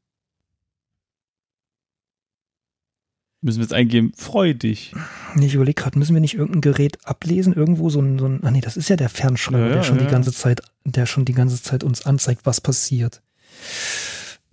[3.48, 4.94] Müssen wir jetzt eingeben, freu dich.
[5.36, 7.54] Nee, ich überlege gerade, müssen wir nicht irgendein Gerät ablesen?
[7.54, 8.20] Irgendwo so ein.
[8.20, 10.04] So ein ah, nee, das ist ja der Fernschreiber, Ja, der schon ja.
[10.04, 13.22] die ganze Zeit, der schon die ganze Zeit uns anzeigt, was passiert.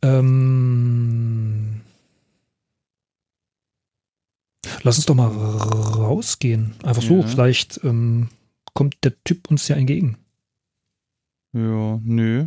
[0.00, 1.80] Ähm.
[4.84, 6.74] Lass uns doch mal rausgehen.
[6.84, 7.26] Einfach so, Ja.
[7.26, 8.28] vielleicht ähm,
[8.74, 10.18] kommt der Typ uns ja entgegen.
[11.52, 12.46] Ja, nö.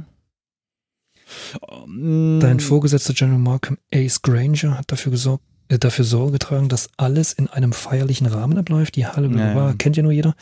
[2.39, 7.47] Dein Vorgesetzter General Markham Ace Granger hat dafür gesorgt, dafür Sorge getragen, dass alles in
[7.47, 8.95] einem feierlichen Rahmen abläuft.
[8.95, 9.73] Die Halle Ja, ja.
[9.73, 10.35] kennt ja nur jeder.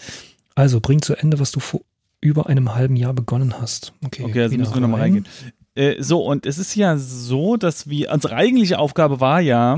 [0.55, 1.81] Also bring zu Ende, was du vor
[2.21, 3.93] über einem halben Jahr begonnen hast.
[4.03, 5.13] Okay, Okay, also müssen wir nochmal rein.
[5.13, 5.27] reingehen.
[5.75, 9.77] Äh, so, und es ist ja so, dass wir, unsere eigentliche Aufgabe war ja,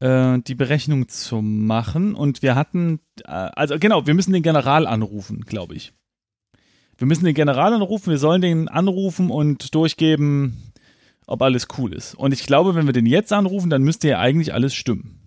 [0.00, 4.86] äh, die Berechnung zu machen und wir hatten, äh, also genau, wir müssen den General
[4.86, 5.92] anrufen, glaube ich.
[6.96, 10.71] Wir müssen den General anrufen, wir sollen den anrufen und durchgeben,
[11.32, 12.14] ob alles cool ist.
[12.14, 15.18] Und ich glaube, wenn wir den jetzt anrufen, dann müsste ja eigentlich alles stimmen.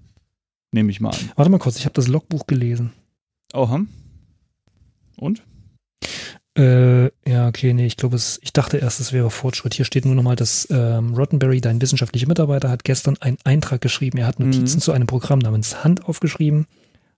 [0.72, 1.32] nehme ich mal an.
[1.36, 2.91] Warte mal kurz, ich habe das Logbuch gelesen.
[3.53, 3.82] Oha.
[5.18, 5.41] Und?
[6.58, 9.74] Äh, ja, okay, nee, ich glaube, ich dachte erst, es wäre Fortschritt.
[9.74, 14.18] Hier steht nur nochmal, dass ähm, Rottenberry, dein wissenschaftlicher Mitarbeiter, hat gestern einen Eintrag geschrieben.
[14.20, 14.82] Er hat Notizen Mhm.
[14.82, 16.66] zu einem Programm namens Hand aufgeschrieben,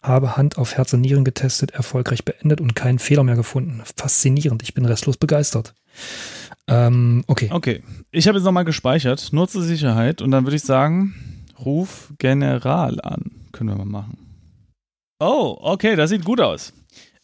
[0.01, 3.81] habe Hand auf Herz und Nieren getestet, erfolgreich beendet und keinen Fehler mehr gefunden.
[3.95, 5.73] Faszinierend, ich bin restlos begeistert.
[6.68, 7.49] Ähm, okay.
[7.51, 7.84] Okay.
[8.11, 10.22] Ich habe jetzt nochmal gespeichert, nur zur Sicherheit.
[10.22, 11.15] Und dann würde ich sagen,
[11.63, 13.32] ruf General an.
[13.51, 14.18] Können wir mal machen.
[15.20, 16.74] Oh, okay, das sieht gut aus.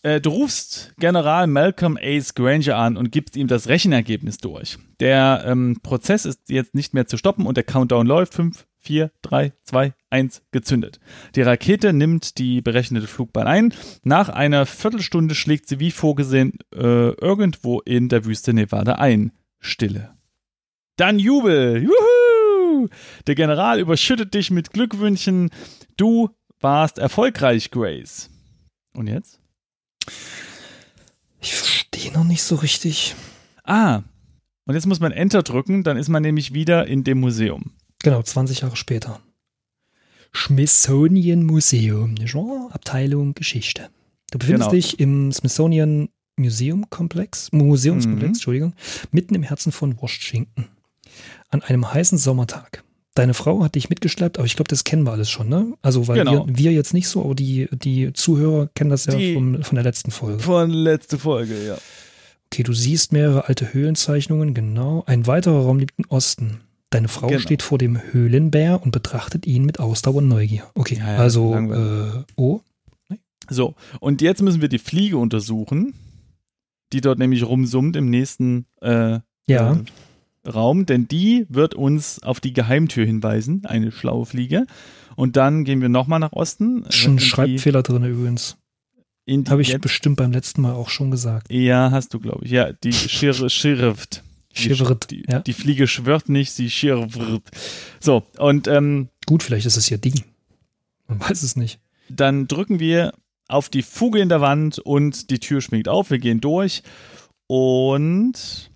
[0.01, 4.77] Äh, du rufst General Malcolm Ace Granger an und gibst ihm das Rechenergebnis durch.
[4.99, 8.33] Der ähm, Prozess ist jetzt nicht mehr zu stoppen und der Countdown läuft.
[8.33, 10.99] 5, 4, 3, 2, 1, gezündet.
[11.35, 13.73] Die Rakete nimmt die berechnete Flugbahn ein.
[14.03, 19.31] Nach einer Viertelstunde schlägt sie wie vorgesehen äh, irgendwo in der Wüste Nevada ein.
[19.59, 20.13] Stille.
[20.97, 21.83] Dann Jubel.
[21.83, 22.89] Juhu!
[23.25, 25.49] Der General überschüttet dich mit Glückwünschen.
[25.97, 26.29] Du
[26.59, 28.29] warst erfolgreich, Grace.
[28.93, 29.39] Und jetzt?
[31.41, 33.15] Ich verstehe noch nicht so richtig.
[33.63, 34.03] Ah.
[34.65, 37.73] Und jetzt muss man Enter drücken, dann ist man nämlich wieder in dem Museum.
[38.03, 39.19] Genau, 20 Jahre später.
[40.35, 42.69] Smithsonian Museum, nicht wahr?
[42.71, 43.89] Abteilung Geschichte.
[44.31, 44.71] Du befindest Genau.
[44.71, 48.33] dich im Smithsonian Museum Komplex, Museumskomplex, Mhm.
[48.33, 48.73] Entschuldigung,
[49.11, 50.65] mitten im Herzen von Washington.
[51.49, 52.83] An einem heißen Sommertag.
[53.13, 55.73] Deine Frau hat dich mitgeschleppt, aber ich glaube, das kennen wir alles schon, ne?
[55.83, 56.47] Also, weil Genau.
[56.47, 59.75] wir, wir jetzt nicht so, aber die, die Zuhörer kennen das ja Die- vom, von
[59.75, 60.39] der letzten Folge.
[60.41, 61.77] Von letzte Folge, ja.
[62.47, 65.03] Okay, du siehst mehrere alte Höhlenzeichnungen, genau.
[65.05, 66.61] Ein weiterer Raum liegt im Osten.
[66.93, 67.39] Deine Frau Genau.
[67.39, 70.63] steht vor dem Höhlenbär und betrachtet ihn mit Ausdauer und Neugier.
[70.75, 72.61] Okay, Ja, ja, also, äh, oh,
[73.49, 75.93] So, und jetzt müssen wir die Fliege untersuchen,
[76.93, 82.39] die dort nämlich rumsummt im nächsten äh, ja, äh, Raum, denn die wird uns auf
[82.39, 84.65] die Geheimtür hinweisen, eine schlaue Fliege.
[85.15, 86.85] Und dann gehen wir nochmal nach Osten.
[86.89, 88.57] schon ein in die- Schreibfehler drin übrigens.
[89.47, 91.51] Habe ich bestimmt beim letzten Mal auch schon gesagt.
[91.51, 92.51] Ja, hast du, glaube ich.
[92.51, 92.89] Ja, die.
[92.91, 93.07] Die-
[94.53, 95.39] Schirrt, Die, ja.
[95.39, 97.11] die Fliege schwirrt nicht, sie schirrt.
[97.99, 100.13] So, und ähm, Gut, vielleicht ist es ja die.
[101.07, 101.79] Man weiß es nicht.
[102.09, 103.13] dann drücken wir
[103.47, 106.11] auf die Fuge in der Wand und die Tür schwingt auf.
[106.11, 106.83] Wir gehen durch
[107.47, 108.69] und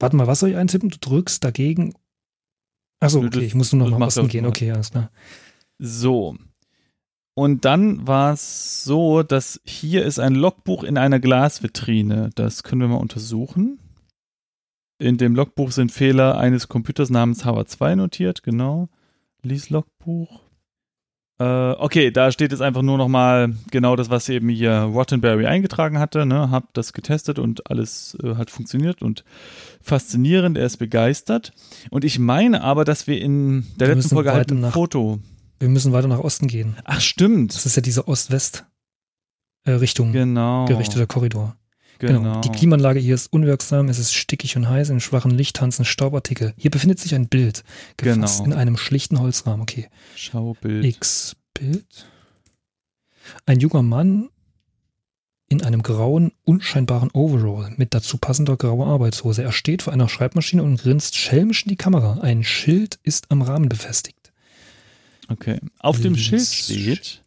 [0.00, 0.90] Warte mal, was soll ich eintippen?
[0.90, 1.94] Du drückst dagegen.
[3.00, 4.44] Achso, okay, ich muss nur noch nach Osten gehen.
[4.46, 5.10] Okay, alles klar.
[5.78, 6.36] so.
[7.36, 12.30] Und dann war es so, dass hier ist ein Logbuch in einer Glasvitrine.
[12.34, 13.78] Das können wir mal untersuchen.
[14.98, 18.88] In dem Logbuch sind Fehler eines Computers namens Howard 2 notiert, genau.
[19.42, 20.40] Lies Logbuch.
[21.40, 25.98] Äh, okay, da steht jetzt einfach nur nochmal genau das, was eben hier Rottenberry eingetragen
[25.98, 26.26] hatte.
[26.26, 26.52] Ne?
[26.52, 29.24] Hab das getestet und alles äh, hat funktioniert und
[29.82, 31.52] faszinierend, er ist begeistert.
[31.90, 35.18] Und ich meine aber, dass wir in der Wir letzten Folge halt ein Foto.
[35.58, 36.76] Wir müssen weiter nach Osten gehen.
[36.84, 37.52] Ach, stimmt.
[37.54, 40.66] Das ist ja diese Ost-West-Richtung Genau.
[40.66, 41.56] gerichteter Korridor.
[41.98, 42.18] Genau.
[42.20, 42.40] Genau.
[42.40, 46.54] Die Klimaanlage hier ist unwirksam, es ist stickig und heiß, in schwachem Licht tanzen Staubartikel.
[46.56, 47.64] Hier befindet sich ein Bild,
[47.96, 48.52] gefasst Genau.
[48.54, 49.62] in einem schlichten Holzrahmen.
[49.62, 49.88] Okay.
[50.16, 50.84] Schaubild.
[50.84, 52.06] X-Bild.
[53.46, 54.28] Ein junger Mann
[55.48, 59.42] in einem grauen, unscheinbaren Overall mit dazu passender grauer Arbeitshose.
[59.42, 62.20] Er steht vor einer Schreibmaschine und grinst schelmisch in die Kamera.
[62.20, 64.32] Ein Schild ist am Rahmen befestigt.
[65.28, 65.60] Okay.
[65.78, 67.22] Auf dem Schild steht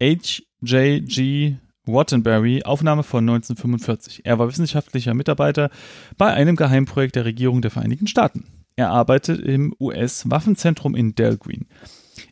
[0.00, 1.56] H.J.G.
[1.88, 4.24] Wattenberry, Aufnahme von 1945.
[4.24, 5.70] Er war wissenschaftlicher Mitarbeiter
[6.16, 8.44] bei einem Geheimprojekt der Regierung der Vereinigten Staaten.
[8.76, 11.66] Er arbeitet im US-Waffenzentrum in Delgreen.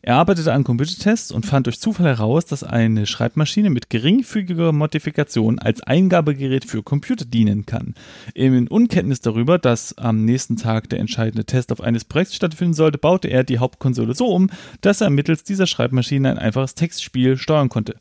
[0.01, 5.59] Er arbeitete an Computertests und fand durch Zufall heraus, dass eine Schreibmaschine mit geringfügiger Modifikation
[5.59, 7.93] als Eingabegerät für Computer dienen kann.
[8.33, 12.97] In Unkenntnis darüber, dass am nächsten Tag der entscheidende Test auf eines Projekts stattfinden sollte,
[12.97, 14.49] baute er die Hauptkonsole so um,
[14.81, 17.95] dass er mittels dieser Schreibmaschine ein einfaches Textspiel steuern konnte.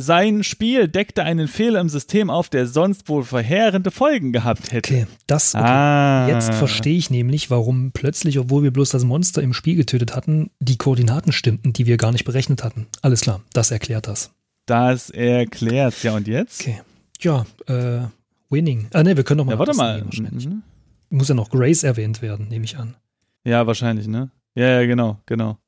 [0.00, 4.94] Sein Spiel deckte einen Fehler im System auf, der sonst wohl verheerende Folgen gehabt hätte.
[4.94, 5.56] Okay, das.
[5.56, 5.64] Okay.
[5.64, 6.28] Ah.
[6.28, 10.52] Jetzt verstehe ich nämlich, warum plötzlich, obwohl wir bloß das Monster im Spiel getötet hatten,
[10.60, 12.86] die Koordinaten stimmten, die wir gar nicht berechnet hatten.
[13.02, 14.30] Alles klar, das erklärt das.
[14.66, 16.00] Das erklärt.
[16.04, 16.60] Ja, und jetzt?
[16.60, 16.80] Okay.
[17.20, 18.06] Ja, äh,
[18.50, 18.86] Winning.
[18.92, 19.54] Ah, ne, wir können doch mal.
[19.54, 20.04] Ja, warte mal.
[20.04, 20.46] wahrscheinlich.
[20.46, 20.62] Mhm.
[21.10, 22.94] Muss ja noch Grace erwähnt werden, nehme ich an.
[23.42, 24.30] Ja, wahrscheinlich, ne?
[24.54, 25.58] Ja, ja, genau, genau.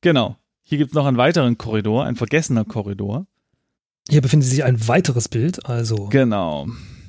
[0.00, 0.36] Genau.
[0.62, 3.26] Hier gibt es noch einen weiteren Korridor, ein vergessener Korridor.
[4.08, 6.66] Hier befindet sich ein weiteres Bild, also Genau.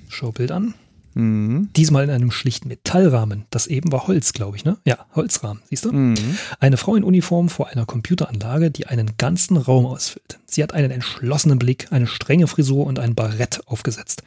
[0.10, 0.74] schau Bild an.
[1.16, 1.70] Mhm.
[1.76, 3.46] Diesmal in einem schlichten Metallrahmen.
[3.50, 4.78] Das eben war Holz, glaube ich, ne?
[4.86, 5.92] Ja, Holzrahmen, siehst du?
[5.92, 6.16] Mhm.
[6.60, 10.40] Eine Frau in Uniform vor einer Computeranlage, die einen ganzen Raum ausfüllt.
[10.46, 14.24] Sie hat einen entschlossenen Blick, eine strenge Frisur und ein Barett aufgesetzt.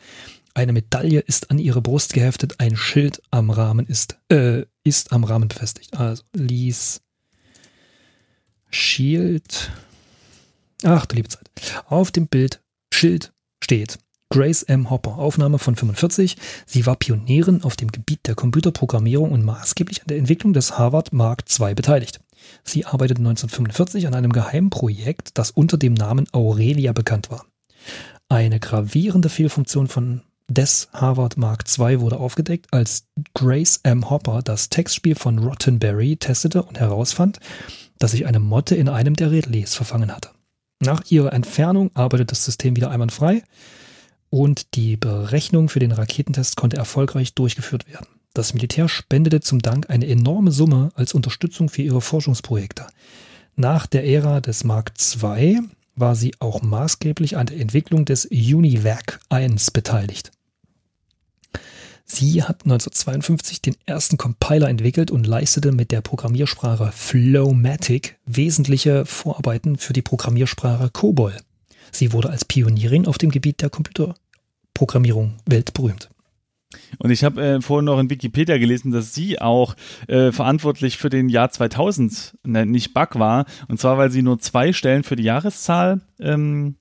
[0.55, 5.25] Eine Medaille ist an ihre Brust geheftet, ein Schild am Rahmen ist, äh, ist am
[5.25, 5.97] Rahmen befestigt.
[5.99, 7.01] Also, lies
[8.71, 9.71] Shield.
[10.85, 11.49] Ach, du liebe Zeit.
[11.87, 12.61] Auf dem Bild
[12.93, 13.99] Schild steht
[14.31, 14.91] Grace M.
[14.91, 16.37] Hopper, Aufnahme von 45.
[16.67, 21.13] Sie war Pionierin auf dem Gebiet der Computerprogrammierung und maßgeblich an der Entwicklung des Harvard
[21.13, 22.21] Mark II beteiligt.
[22.65, 27.45] Sie arbeitete 1945 an einem geheimen Projekt, das unter dem Namen Aurelia bekannt war.
[28.29, 33.05] Eine gravierende Fehlfunktion von des Harvard Mark II wurde aufgedeckt, als
[33.35, 34.11] Grace M.
[34.11, 37.39] Hopper das Textspiel von Rottenberry testete und herausfand,
[37.99, 40.31] dass sich eine Motte in einem der Relais verfangen hatte.
[40.85, 43.45] Nach ihrer Entfernung arbeitet das System wieder einwandfrei
[44.31, 48.09] und die Berechnung für den Raketentest konnte erfolgreich durchgeführt werden.
[48.35, 52.89] Das Militär spendete zum Dank eine enorme Summe als Unterstützung für ihre Forschungsprojekte.
[53.55, 55.61] Nach der Ära des Mark II
[55.95, 60.33] war sie auch maßgeblich an der Entwicklung des UNIVAC 1 beteiligt.
[62.15, 69.79] Sie hat 1952 den ersten Compiler entwickelt und leistete mit der Programmiersprache Flowmatic wesentliche Vorarbeiten
[69.79, 71.35] für die Programmiersprache COBOL.
[71.91, 76.11] Sie wurde als Pionierin auf dem Gebiet der Computerprogrammierung weltberühmt.
[76.99, 79.75] Und ich habe äh, vorhin noch in Wikipedia gelesen, dass sie auch
[80.07, 83.47] äh, verantwortlich für den Jahr 2000 ne, nicht Bug war.
[83.69, 86.77] Und zwar, weil sie nur zwei Stellen für die Jahreszahl ähm,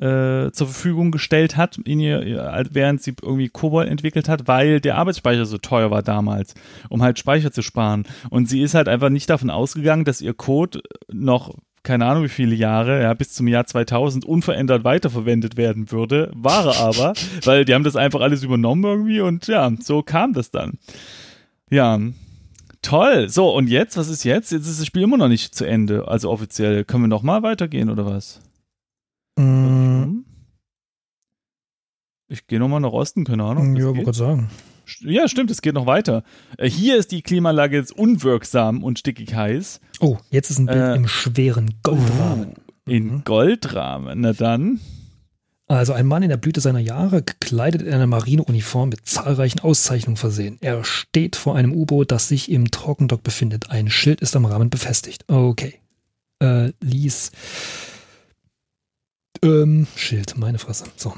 [0.00, 5.46] äh, zur Verfügung gestellt hat, ihr, während sie irgendwie Kobol entwickelt hat, weil der Arbeitsspeicher
[5.46, 6.54] so teuer war damals,
[6.88, 8.04] um halt Speicher zu sparen.
[8.28, 12.28] Und sie ist halt einfach nicht davon ausgegangen, dass ihr Code noch keine Ahnung wie
[12.28, 16.32] viele Jahre, ja, bis zum Jahr 2000 unverändert weiterverwendet werden würde.
[16.34, 20.32] War er aber, weil die haben das einfach alles übernommen irgendwie und ja, so kam
[20.32, 20.78] das dann.
[21.70, 21.98] Ja,
[22.82, 23.28] toll.
[23.28, 24.50] So, und jetzt, was ist jetzt?
[24.50, 26.84] Jetzt ist das Spiel immer noch nicht zu Ende, also offiziell.
[26.84, 28.40] Können wir nochmal weitergehen oder was?
[29.38, 29.75] Mm.
[32.36, 33.76] Ich gehe nochmal nach Osten, keine Ahnung.
[33.76, 34.50] Ja, wollte gerade sagen.
[35.00, 36.22] Ja, stimmt, es geht noch weiter.
[36.58, 39.80] Äh, hier ist die Klimaanlage jetzt unwirksam und stickig heiß.
[40.00, 42.54] Oh, jetzt ist ein Bild äh, im schweren Goldrahmen.
[42.86, 43.24] In mhm.
[43.24, 44.80] Goldrahmen, na dann.
[45.66, 50.18] Also ein Mann in der Blüte seiner Jahre, gekleidet in einer Marineuniform mit zahlreichen Auszeichnungen
[50.18, 50.58] versehen.
[50.60, 53.70] Er steht vor einem U-Boot, das sich im Trockendock befindet.
[53.70, 55.24] Ein Schild ist am Rahmen befestigt.
[55.26, 55.80] Okay.
[56.40, 57.32] Äh, Lies.
[59.42, 60.84] Ähm, Schild, meine Fresse.
[60.96, 61.14] So.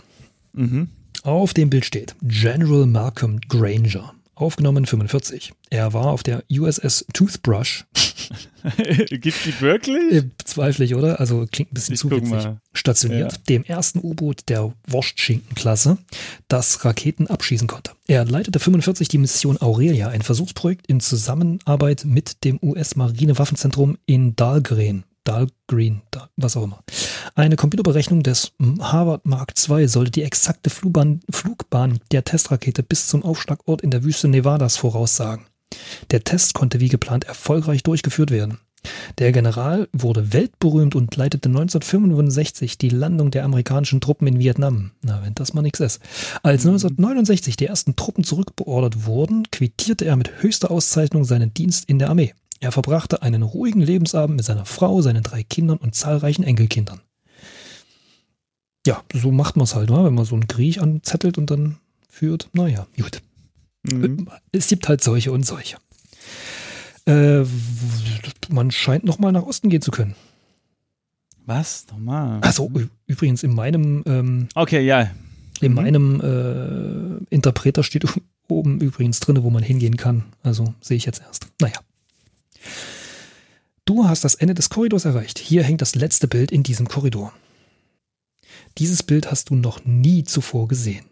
[0.53, 0.89] Mhm.
[1.23, 5.53] Auf dem Bild steht General Malcolm Granger, aufgenommen 45.
[5.71, 7.87] Er war auf der USS Toothbrush.
[9.11, 10.13] Gibt die wirklich?
[10.13, 11.19] Äh, Zweifle ich, oder?
[11.19, 12.49] Also klingt ein bisschen ich zu witzig.
[12.73, 13.39] Stationiert, ja.
[13.49, 15.99] dem ersten U-Boot der Wurstschinken-Klasse,
[16.47, 17.93] das Raketen abschießen konnte.
[18.07, 25.05] Er leitete 45 die Mission Aurelia, ein Versuchsprojekt in Zusammenarbeit mit dem US-Marinewaffenzentrum in Dahlgren
[25.29, 26.01] Dahlgreen,
[26.37, 26.83] was auch immer.
[27.35, 33.23] Eine Computerberechnung des Harvard Mark II sollte die exakte Flugbahn, Flugbahn der Testrakete bis zum
[33.23, 35.45] Aufschlagort in der Wüste Nevadas voraussagen.
[36.11, 38.59] Der Test konnte wie geplant erfolgreich durchgeführt werden.
[39.19, 44.93] Der General wurde weltberühmt und leitete 1965 die Landung der amerikanischen Truppen in Vietnam.
[45.03, 46.01] Na, wenn das mal nichts ist.
[46.43, 51.99] Als 1969 die ersten Truppen zurückbeordert wurden, quittierte er mit höchster Auszeichnung seinen Dienst in
[51.99, 52.33] der Armee.
[52.61, 57.01] Er verbrachte einen ruhigen Lebensabend mit seiner Frau, seinen drei Kindern und zahlreichen Enkelkindern.
[58.87, 60.05] Ja, so macht man es halt, oder?
[60.05, 61.77] wenn man so einen Krieg anzettelt und dann
[62.09, 62.49] führt.
[62.53, 63.21] Naja, gut.
[63.83, 64.29] Mhm.
[64.51, 65.77] Es gibt halt solche und solche.
[67.07, 67.45] Äh,
[68.49, 70.15] man scheint nochmal nach Osten gehen zu können.
[71.47, 71.87] Was?
[71.91, 72.41] Nochmal?
[72.43, 72.71] Also
[73.07, 75.11] übrigens in meinem ähm, Okay, ja.
[75.61, 75.75] In mhm.
[75.75, 78.05] meinem äh, Interpreter steht
[78.49, 80.25] oben übrigens drin, wo man hingehen kann.
[80.43, 81.47] Also sehe ich jetzt erst.
[81.61, 81.79] Naja.
[83.85, 85.39] Du hast das Ende des Korridors erreicht.
[85.39, 87.33] Hier hängt das letzte Bild in diesem Korridor.
[88.77, 91.07] Dieses Bild hast du noch nie zuvor gesehen.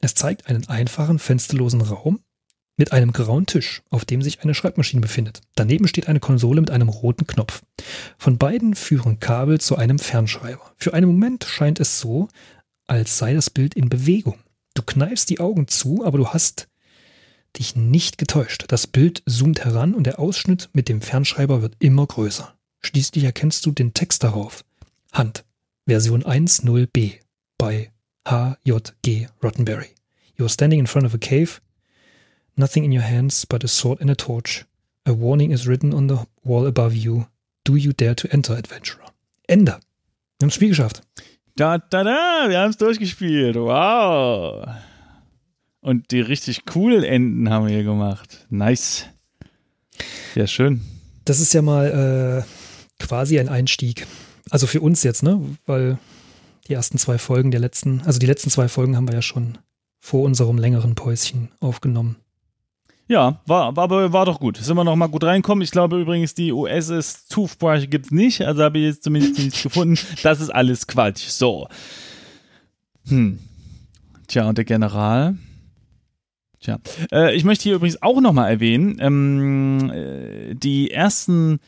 [0.00, 2.20] Es zeigt einen einfachen, fensterlosen Raum
[2.76, 5.40] mit einem grauen Tisch, auf dem sich eine Schreibmaschine befindet.
[5.56, 7.62] Daneben steht eine Konsole mit einem roten Knopf.
[8.16, 10.72] Von beiden führen Kabel zu einem Fernschreiber.
[10.76, 12.28] Für einen Moment scheint es so,
[12.86, 14.38] als sei das Bild in Bewegung.
[14.74, 16.67] Du kneifst die Augen zu, aber du hast
[17.58, 18.64] dich nicht getäuscht.
[18.68, 22.54] Das Bild zoomt heran und der Ausschnitt mit dem Fernschreiber wird immer größer.
[22.80, 24.64] Schließlich erkennst du den Text darauf.
[25.12, 25.44] Hand.
[25.86, 27.14] Version 1.0b
[27.56, 27.90] bei
[28.26, 29.88] HJG Rottenberry.
[30.38, 31.60] You're standing in front of a cave.
[32.56, 34.64] Nothing in your hands but a sword and a torch.
[35.06, 37.26] A warning is written on the wall above you.
[37.64, 39.12] Do you dare to enter, Adventurer?
[39.46, 39.72] Ende.
[39.72, 41.02] Wir haben das Spiel geschafft.
[41.56, 43.56] Da, da, da, wir haben es durchgespielt.
[43.56, 44.68] Wow.
[45.80, 48.46] Und die richtig coolen Enden haben wir hier gemacht.
[48.50, 49.06] Nice.
[50.34, 50.80] Ja, schön.
[51.24, 54.06] Das ist ja mal äh, quasi ein Einstieg.
[54.50, 55.40] Also für uns jetzt, ne?
[55.66, 55.98] Weil
[56.66, 59.58] die ersten zwei Folgen der letzten, also die letzten zwei Folgen haben wir ja schon
[60.00, 62.16] vor unserem längeren Päuschen aufgenommen.
[63.08, 64.58] Ja, war, war, aber war doch gut.
[64.58, 65.62] Sind wir noch mal gut reinkommen.
[65.62, 68.42] Ich glaube übrigens, die US-Toothbrush gibt es nicht.
[68.42, 69.98] Also habe ich jetzt zumindest nichts gefunden.
[70.22, 71.26] Das ist alles Quatsch.
[71.28, 71.68] So.
[73.06, 73.38] Hm.
[74.26, 75.36] Tja, und der General.
[76.60, 76.78] Tja.
[77.12, 81.60] Äh, ich möchte hier übrigens auch noch mal erwähnen, ähm, äh, die ersten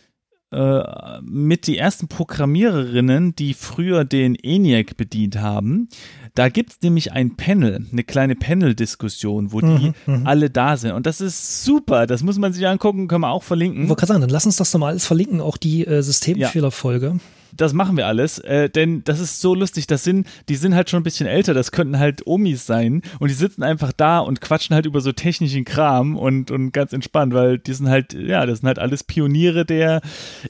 [0.53, 5.89] äh, mit die ersten Programmiererinnen, die früher den ENIAC bedient haben.
[6.35, 10.77] Da gibt es nämlich ein Panel, eine kleine Panel-Diskussion, wo die mhm, mhm, alle da
[10.77, 10.93] sind.
[10.93, 12.09] Und das ist super.
[12.09, 13.85] Das muss man sich angucken, können wir auch verlinken.
[13.85, 17.07] Ich wollte gerade sagen, dann lass uns das nochmal alles verlinken, auch die äh, Systemfehlerfolge.
[17.07, 17.21] Ja
[17.57, 19.87] das machen wir alles, äh, denn das ist so lustig.
[19.87, 23.29] Das sind, die sind halt schon ein bisschen älter, das könnten halt Omis sein und
[23.29, 27.35] die sitzen einfach da und quatschen halt über so technischen Kram und, und ganz entspannt,
[27.35, 30.01] weil die sind halt, ja, das sind halt alles Pioniere der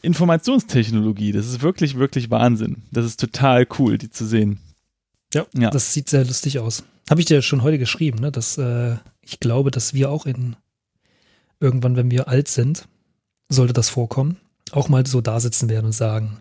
[0.03, 1.33] Informationstechnologie.
[1.33, 2.83] Das ist wirklich, wirklich Wahnsinn.
[2.91, 4.59] Das ist total cool, die zu sehen.
[5.33, 5.71] Ja, ja.
[5.71, 6.85] das sieht sehr lustig aus.
[7.09, 8.33] Habe ich dir schon heute geschrieben, ne?
[8.33, 10.57] dass äh, ich glaube, dass wir auch in
[11.61, 12.89] irgendwann, wenn wir alt sind,
[13.49, 14.39] sollte das vorkommen,
[14.73, 16.39] auch mal so da sitzen werden und sagen,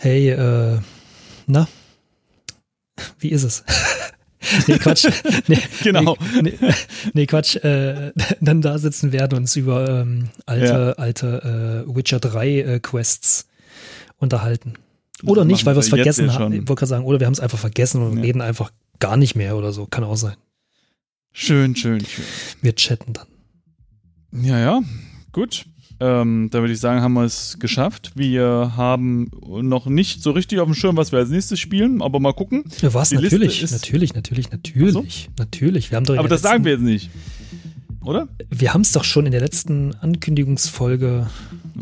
[0.00, 0.78] hey, äh,
[1.46, 1.68] na,
[3.18, 3.64] wie ist es?
[4.66, 5.06] nee, Quatsch.
[5.46, 6.16] Nee, genau.
[6.42, 6.58] Nee,
[7.12, 7.56] nee, Quatsch.
[7.56, 10.92] Äh, dann da sitzen werden und uns über ähm, alte, ja.
[10.92, 13.46] alte äh, Witcher 3 äh, Quests
[14.16, 14.74] unterhalten.
[15.24, 16.52] Oder nicht, weil wir es vergessen haben.
[16.52, 18.22] Ich wollte gerade sagen, oder wir haben es einfach vergessen und ja.
[18.22, 18.70] reden einfach
[19.00, 19.86] gar nicht mehr oder so.
[19.86, 20.36] Kann auch sein.
[21.32, 22.24] Schön, schön, schön.
[22.62, 23.26] Wir chatten dann.
[24.32, 24.80] Ja, ja.
[25.32, 25.66] Gut.
[26.00, 28.12] Ähm, da würde ich sagen, haben wir es geschafft.
[28.14, 32.20] Wir haben noch nicht so richtig auf dem Schirm, was wir als nächstes spielen, aber
[32.20, 32.64] mal gucken.
[32.80, 33.12] Ja, was?
[33.12, 35.04] Natürlich, natürlich, natürlich, natürlich, so?
[35.38, 35.90] natürlich.
[35.90, 37.10] Wir haben doch aber das sagen wir jetzt nicht.
[38.02, 38.28] Oder?
[38.48, 41.26] Wir haben es doch schon in der letzten Ankündigungsfolge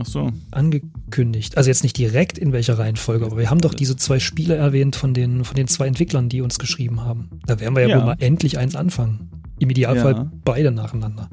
[0.02, 0.32] so.
[0.50, 1.56] angekündigt.
[1.56, 4.96] Also jetzt nicht direkt in welcher Reihenfolge, aber wir haben doch diese zwei Spiele erwähnt
[4.96, 7.28] von den, von den zwei Entwicklern, die uns geschrieben haben.
[7.46, 7.96] Da werden wir ja, ja.
[7.98, 9.30] wohl mal endlich eins anfangen.
[9.58, 10.30] Im Idealfall ja.
[10.44, 11.28] beide nacheinander.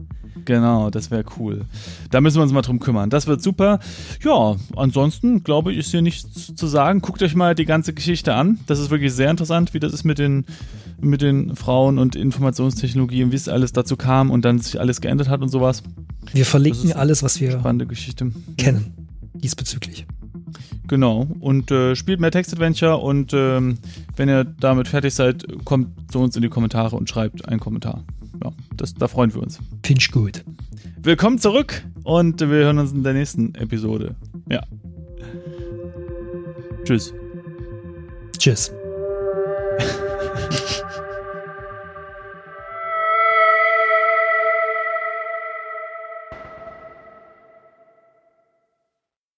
[0.45, 1.65] Genau, das wäre cool.
[2.11, 3.09] Da müssen wir uns mal drum kümmern.
[3.09, 3.79] Das wird super.
[4.23, 7.01] Ja, ansonsten glaube ich, ist hier nichts zu sagen.
[7.01, 8.59] Guckt euch mal die ganze Geschichte an.
[8.67, 10.45] Das ist wirklich sehr interessant, wie das ist mit den,
[11.01, 15.01] mit den Frauen und Informationstechnologie und wie es alles dazu kam und dann sich alles
[15.01, 15.81] geändert hat und sowas.
[16.31, 18.31] Wir verlinken alles, was wir spannende Geschichte.
[18.57, 18.93] kennen
[19.33, 20.05] diesbezüglich.
[20.87, 21.27] Genau.
[21.39, 23.77] Und äh, spielt mehr Text-Adventure und ähm,
[24.15, 28.03] wenn ihr damit fertig seid, kommt zu uns in die Kommentare und schreibt einen Kommentar
[28.43, 29.59] ja, das, da freuen wir uns.
[29.83, 30.43] Finde ich gut.
[31.01, 34.15] Willkommen zurück und wir hören uns in der nächsten Episode.
[34.49, 34.63] Ja.
[36.83, 37.13] Tschüss.
[38.37, 38.74] Tschüss.